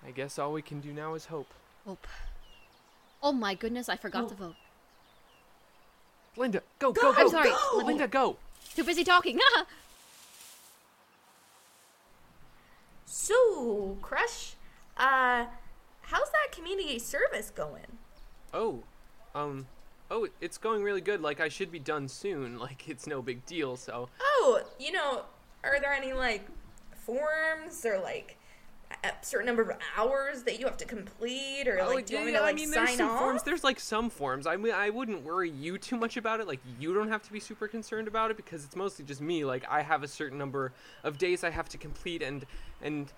I 0.06 0.10
guess 0.10 0.38
all 0.38 0.54
we 0.54 0.62
can 0.62 0.80
do 0.80 0.90
now 0.90 1.12
is 1.12 1.26
hope. 1.26 1.52
Hope. 1.84 2.06
Oh 3.22 3.32
my 3.32 3.54
goodness, 3.54 3.90
I 3.90 3.96
forgot 3.96 4.28
to 4.30 4.34
vote. 4.34 4.54
Linda, 6.38 6.62
go, 6.78 6.92
Go, 6.92 7.02
go, 7.02 7.12
go. 7.12 7.20
I'm 7.20 7.28
sorry. 7.28 7.50
Go. 7.50 7.82
Linda, 7.84 8.08
go. 8.08 8.38
Too 8.74 8.84
busy 8.84 9.04
talking. 9.04 9.38
So, 13.10 13.96
Crush, 14.02 14.54
uh, 14.98 15.46
how's 16.02 16.30
that 16.30 16.48
community 16.52 16.98
service 16.98 17.50
going? 17.50 17.98
Oh, 18.52 18.82
um, 19.34 19.66
oh, 20.10 20.28
it's 20.40 20.58
going 20.58 20.82
really 20.82 21.00
good. 21.00 21.20
Like 21.20 21.40
I 21.40 21.48
should 21.48 21.70
be 21.70 21.78
done 21.78 22.08
soon. 22.08 22.58
Like 22.68 22.88
it's 22.88 23.06
no 23.06 23.22
big 23.22 23.44
deal. 23.46 23.76
So 23.76 24.08
Oh, 24.20 24.62
you 24.78 24.92
know, 24.92 25.22
are 25.64 25.80
there 25.80 25.92
any 25.92 26.12
like 26.12 26.46
forms 26.94 27.84
or 27.86 27.98
like 27.98 28.36
a 29.04 29.10
certain 29.20 29.46
number 29.46 29.62
of 29.62 29.76
hours 29.96 30.42
that 30.44 30.58
you 30.58 30.64
have 30.66 30.76
to 30.78 30.84
complete 30.86 31.68
or 31.68 31.78
Oh, 31.80 31.88
like 31.94 32.06
do 32.06 32.14
you 32.14 32.18
want 32.20 32.26
me 32.26 32.32
to 32.32 32.40
like 32.40 32.46
oh, 32.46 32.50
I 32.50 32.52
mean, 32.54 32.70
there's 32.70 32.88
sign 32.88 32.98
some 32.98 33.10
off? 33.10 33.18
forms. 33.20 33.42
There's 33.42 33.62
like 33.64 33.78
some 33.80 34.08
forms. 34.10 34.46
I 34.46 34.56
mean, 34.56 34.72
I 34.72 34.90
wouldn't 34.90 35.24
worry 35.24 35.50
you 35.50 35.78
too 35.78 35.96
much 35.96 36.16
about 36.16 36.40
it. 36.40 36.46
Like 36.48 36.60
you 36.80 36.94
don't 36.94 37.08
have 37.08 37.22
to 37.24 37.32
be 37.32 37.38
super 37.40 37.68
concerned 37.68 38.08
about 38.08 38.30
it 38.30 38.36
because 38.36 38.64
it's 38.64 38.76
mostly 38.76 39.04
just 39.04 39.20
me. 39.20 39.44
Like 39.44 39.64
I 39.68 39.82
have 39.82 40.02
a 40.02 40.08
certain 40.08 40.38
number 40.38 40.72
of 41.04 41.18
days 41.18 41.44
I 41.44 41.50
have 41.50 41.68
to 41.70 41.78
complete, 41.78 42.22
and 42.22 42.44
and 42.82 43.12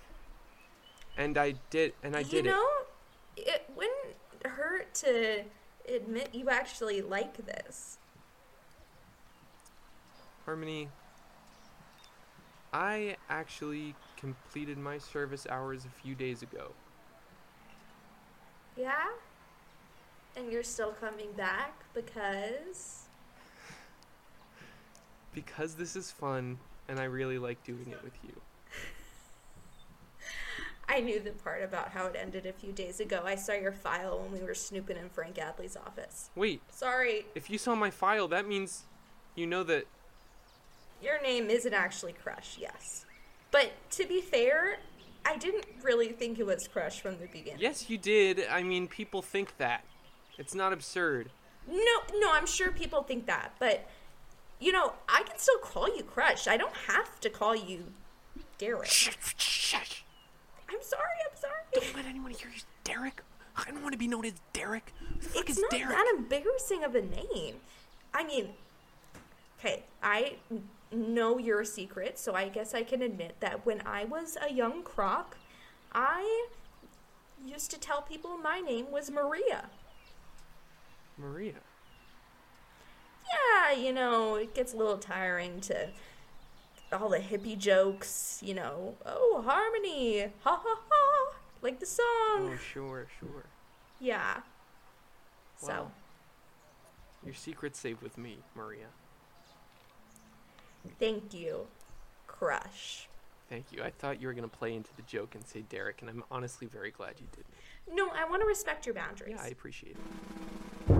and 1.16 1.38
I 1.38 1.55
did, 1.70 1.92
and 2.03 2.16
I 2.16 2.20
you 2.20 2.24
did 2.31 2.44
know, 2.46 2.66
it 3.37 3.68
wouldn't 3.76 4.16
hurt 4.44 4.92
to 4.94 5.44
admit 5.88 6.31
you 6.33 6.49
actually 6.49 7.03
like 7.03 7.47
this. 7.47 7.99
Harmony. 10.45 10.88
I 12.73 13.16
actually 13.29 13.95
completed 14.16 14.79
my 14.79 14.99
service 14.99 15.47
hours 15.51 15.85
a 15.85 16.03
few 16.03 16.14
days 16.14 16.43
ago. 16.43 16.73
Yeah? 18.77 19.09
And 20.37 20.53
you're 20.53 20.62
still 20.62 20.93
coming 20.93 21.33
back 21.33 21.75
because 21.95 23.07
Because 25.35 25.75
this 25.75 25.97
is 25.97 26.11
fun, 26.11 26.59
and 26.88 26.99
I 26.99 27.05
really 27.05 27.38
like 27.38 27.62
doing 27.64 27.87
it 27.90 28.03
with 28.03 28.14
you. 28.25 28.33
I 30.90 30.98
knew 31.00 31.20
the 31.20 31.31
part 31.31 31.62
about 31.62 31.90
how 31.90 32.07
it 32.07 32.16
ended 32.18 32.46
a 32.46 32.53
few 32.53 32.72
days 32.72 32.98
ago. 32.98 33.22
I 33.24 33.37
saw 33.37 33.53
your 33.53 33.70
file 33.70 34.18
when 34.18 34.33
we 34.33 34.44
were 34.44 34.57
snooping 34.57 34.96
in 34.96 35.09
Frank 35.09 35.37
Adley's 35.37 35.76
office. 35.76 36.31
Wait, 36.35 36.61
Sorry, 36.68 37.26
if 37.37 37.48
you 37.48 37.59
saw 37.59 37.76
my 37.76 37.90
file, 37.90 38.26
that 38.29 38.48
means 38.48 38.83
you 39.37 39.46
know 39.46 39.62
that 39.62 39.87
your 41.00 41.22
name 41.22 41.48
isn't 41.48 41.72
actually 41.72 42.12
Crush, 42.12 42.59
yes. 42.59 43.07
But 43.53 43.70
to 43.92 44.05
be 44.05 44.20
fair, 44.20 44.79
I 45.24 45.37
didn't 45.37 45.66
really 45.83 46.09
think 46.09 46.40
it 46.40 46.46
was 46.46 46.66
Crush 46.66 47.00
from 47.00 47.18
the 47.18 47.26
beginning. 47.26 47.61
Yes, 47.61 47.88
you 47.88 47.96
did. 47.96 48.44
I 48.50 48.64
mean, 48.64 48.88
people 48.88 49.22
think 49.22 49.57
that. 49.59 49.85
It's 50.38 50.57
not 50.57 50.72
absurd. 50.72 51.31
No, 51.68 52.18
no, 52.18 52.33
I'm 52.33 52.46
sure 52.46 52.72
people 52.72 53.05
think 53.05 53.26
that, 53.26 53.53
but 53.61 53.88
you 54.59 54.72
know, 54.72 54.94
I 55.09 55.22
can 55.22 55.38
still 55.38 55.59
call 55.59 55.94
you 55.96 56.03
Crush. 56.03 56.48
I 56.48 56.57
don't 56.57 56.74
have 56.88 57.20
to 57.20 57.31
call 57.31 57.55
you 57.55 57.85
Derek. 58.59 58.90
I'm 60.70 60.83
sorry, 60.83 61.02
I'm 61.30 61.37
sorry. 61.37 61.52
Don't 61.74 61.96
let 61.96 62.06
anyone 62.06 62.30
hear 62.30 62.48
you, 62.54 62.62
Derek. 62.85 63.22
I 63.56 63.64
don't 63.70 63.83
want 63.83 63.92
to 63.92 63.98
be 63.98 64.06
known 64.09 64.24
as 64.24 64.35
Derek. 64.52 64.92
Who 64.98 65.14
the 65.16 65.28
fuck 65.28 65.48
it's 65.48 65.59
is 65.59 65.62
not 65.62 65.70
Derek? 65.72 65.96
that 65.96 66.14
embarrassing 66.16 66.85
of 66.85 66.94
a 66.94 67.02
name. 67.02 67.56
I 68.14 68.24
mean, 68.24 68.50
okay, 69.59 69.83
I 70.02 70.35
know 70.92 71.38
your 71.38 71.64
secret, 71.64 72.18
so 72.18 72.35
I 72.35 72.48
guess 72.48 72.74
I 72.74 72.83
can 72.83 73.02
admit 73.02 73.37
that 73.40 73.66
when 73.66 73.83
I 73.85 74.04
was 74.04 74.37
a 74.40 74.52
young 74.52 74.83
croc, 74.83 75.37
I 75.92 76.46
used 77.44 77.70
to 77.72 77.80
tell 77.80 78.02
people 78.02 78.37
my 78.38 78.61
name 78.61 78.90
was 78.90 79.11
Maria. 79.11 79.66
Maria. 81.18 81.54
Yeah, 83.33 83.72
you 83.76 83.92
know, 83.92 84.37
it 84.37 84.54
gets 84.54 84.72
a 84.72 84.76
little 84.76 84.98
tiring 84.98 85.61
to 85.62 85.88
all 86.92 87.09
the 87.09 87.18
hippie 87.18 87.57
jokes, 87.59 88.40
you 88.44 88.55
know. 88.55 88.94
Oh, 89.07 89.42
harmony, 89.46 90.22
ha 90.42 90.61
ha 90.62 90.81
ha, 90.90 91.35
like 91.62 91.79
the 91.81 91.87
song. 91.87 92.05
Oh, 92.53 92.57
sure, 92.72 93.07
sure. 93.18 93.44
Yeah. 94.00 94.40
So, 95.59 95.66
Well, 95.68 95.92
your 97.24 97.35
secret's 97.35 97.79
safe 97.79 98.03
with 98.03 98.16
me, 98.18 98.38
Maria. 98.55 98.87
thank 100.98 101.35
you, 101.35 101.66
Crush. 102.26 103.07
Thank 103.48 103.72
you. 103.72 103.83
I 103.83 103.90
thought 103.90 104.20
you 104.20 104.29
were 104.29 104.33
gonna 104.35 104.48
play 104.48 104.74
into 104.74 104.90
the 104.96 105.03
joke 105.03 105.35
and 105.35 105.46
say 105.46 105.62
Derek, 105.62 106.00
and 106.00 106.09
I'm 106.11 106.24
honestly 106.31 106.66
very 106.66 106.90
glad 106.90 107.14
you 107.18 107.26
didn't. 107.33 107.96
No, 107.96 108.09
I 108.11 108.24
want 108.29 108.42
to 108.42 108.46
respect 108.46 108.87
your 108.87 108.94
boundaries. 108.94 109.35
Yeah, 109.37 109.42
I 109.42 109.48
appreciate 109.48 109.96
it. 110.88 110.99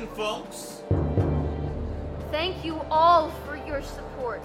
In, 0.00 0.06
folks. 0.08 0.82
Thank 2.30 2.64
you 2.64 2.80
all 2.90 3.30
for 3.46 3.56
your 3.66 3.82
support. 3.82 4.42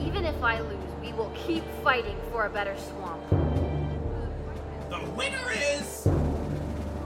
Even 0.00 0.24
if 0.24 0.42
I 0.42 0.60
lose, 0.60 0.78
we 1.02 1.12
will 1.12 1.32
keep 1.34 1.64
fighting 1.82 2.16
for 2.30 2.46
a 2.46 2.50
better 2.50 2.76
swamp. 2.76 3.22
The 4.90 5.00
winner 5.10 5.50
is. 5.52 6.08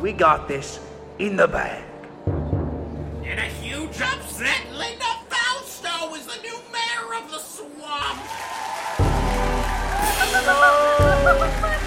We 0.00 0.12
got 0.12 0.48
this 0.48 0.80
in 1.18 1.36
the 1.36 1.46
bag. 1.46 1.84
In 2.26 3.38
a 3.38 3.50
huge 3.62 4.00
upset, 4.00 4.72
Linda 4.72 5.04
Fausto 5.28 6.14
is 6.14 6.26
the 6.26 6.40
new 6.42 6.58
mayor 6.72 7.14
of 7.16 7.30
the 7.30 7.38
swamp. 7.38 8.18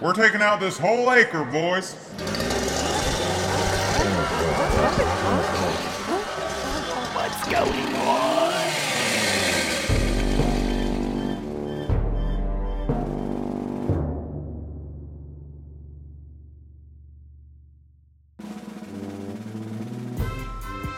We're 0.00 0.14
taking 0.14 0.40
out 0.40 0.60
this 0.60 0.78
whole 0.78 1.12
acre, 1.12 1.44
boys. 1.44 1.92
What's 7.12 7.48
going 7.50 7.94
on? 7.96 8.50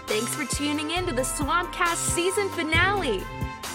Thanks 0.07 0.37
for 0.37 0.45
tuning 0.55 0.93
in 0.93 1.07
to 1.07 1.13
the 1.13 1.23
Swampcast 1.23 1.97
season 1.97 2.49
finale. 2.51 3.25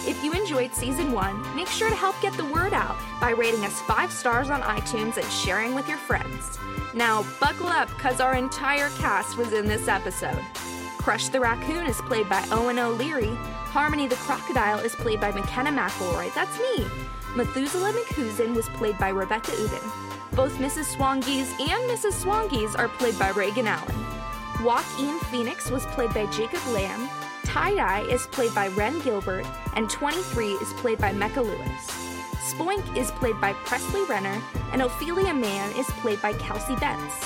If 0.08 0.24
you 0.24 0.32
enjoyed 0.32 0.74
season 0.74 1.12
one, 1.12 1.44
make 1.54 1.68
sure 1.68 1.90
to 1.90 1.96
help 1.96 2.16
get 2.22 2.32
the 2.38 2.46
word 2.46 2.72
out 2.72 2.96
by 3.20 3.32
rating 3.32 3.66
us 3.66 3.82
five 3.82 4.10
stars 4.10 4.50
on 4.50 4.62
iTunes 4.62 5.18
and 5.18 5.30
sharing 5.30 5.76
with 5.76 5.86
your 5.90 5.98
friends. 5.98 6.58
Now, 6.94 7.26
buckle 7.42 7.68
up, 7.68 7.90
because 7.90 8.22
our 8.22 8.34
entire 8.36 8.90
cast 8.92 9.38
was 9.38 9.52
in 9.52 9.68
this 9.68 9.90
episode. 9.90 10.42
Crush 10.98 11.28
the 11.28 11.42
Raccoon 11.42 11.86
is 11.86 12.00
played 12.04 12.30
by 12.30 12.42
Owen 12.52 12.80
O'Leary. 12.80 13.36
Harmony 13.36 14.08
the 14.08 14.16
Crocodile 14.16 14.80
is 14.80 14.96
played 14.96 15.20
by 15.20 15.32
McKenna 15.32 15.72
McElroy. 15.72 16.34
That's 16.34 16.58
me. 16.58 16.86
Methuselah 17.36 17.92
McCusin 17.92 18.56
was 18.56 18.70
played 18.70 18.98
by 18.98 19.10
Rebecca 19.10 19.52
Uden. 19.52 20.36
Both 20.38 20.58
Mrs. 20.58 20.96
Swangees 20.96 21.52
and 21.60 21.90
Mrs. 21.92 22.24
Swangees 22.24 22.80
are 22.80 22.88
played 22.88 23.20
by 23.20 23.32
Reagan 23.32 23.68
Allen. 23.68 23.96
Joaquin 24.64 25.20
Phoenix 25.32 25.70
was 25.70 25.86
played 25.88 26.14
by 26.14 26.28
Jacob 26.28 26.66
Lamb. 26.68 27.10
Tie 27.48 27.76
Dye 27.76 28.02
is 28.02 28.28
played 28.28 28.54
by 28.54 28.68
Ren 28.68 29.00
Gilbert, 29.00 29.46
and 29.78 29.90
23 29.90 30.48
is 30.56 30.74
played 30.74 30.98
by 30.98 31.14
Mecca 31.14 31.42
Lewis. 31.42 31.88
Spoink 32.52 32.98
is 32.98 33.10
played 33.12 33.40
by 33.40 33.54
Presley 33.54 34.04
Renner, 34.04 34.42
and 34.74 34.82
Ophelia 34.82 35.34
Mann 35.34 35.72
is 35.78 35.88
played 36.02 36.22
by 36.22 36.34
Kelsey 36.34 36.76
Betts. 36.76 37.26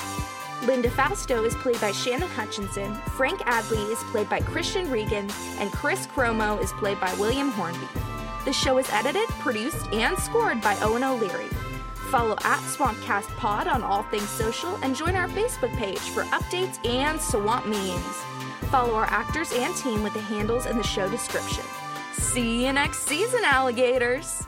Linda 0.68 0.92
Fausto 0.92 1.44
is 1.44 1.56
played 1.56 1.82
by 1.82 1.92
Shannon 1.92 2.30
Hutchinson, 2.30 2.94
Frank 3.18 3.40
Adley 3.42 3.92
is 3.92 3.98
played 4.12 4.30
by 4.30 4.42
Christian 4.42 4.92
Regan, 4.92 5.28
and 5.58 5.72
Chris 5.72 6.06
Chromo 6.06 6.60
is 6.60 6.72
played 6.74 7.00
by 7.00 7.12
William 7.16 7.50
Hornby. 7.50 7.88
The 8.46 8.54
show 8.54 8.78
is 8.78 8.90
edited, 8.92 9.28
produced, 9.40 9.92
and 9.92 10.16
scored 10.20 10.62
by 10.62 10.78
Owen 10.82 11.04
O'Leary. 11.04 11.50
Follow 12.12 12.36
at 12.44 12.60
Swampcast 12.60 13.36
Pod 13.38 13.68
on 13.68 13.82
all 13.82 14.04
things 14.04 14.30
social 14.30 14.78
and 14.84 14.96
join 14.96 15.16
our 15.16 15.30
Facebook 15.30 15.76
page 15.78 15.98
for 16.00 16.26
updates 16.26 16.78
and 16.86 17.20
swamp 17.20 17.66
memes. 17.66 18.41
Follow 18.70 18.94
our 18.94 19.06
actors 19.06 19.52
and 19.54 19.76
team 19.76 20.04
with 20.04 20.14
the 20.14 20.22
handles 20.22 20.66
in 20.66 20.78
the 20.78 20.84
show 20.84 21.10
description. 21.10 21.64
See 22.14 22.66
you 22.66 22.74
next 22.74 23.08
season, 23.08 23.42
alligators! 23.44 24.48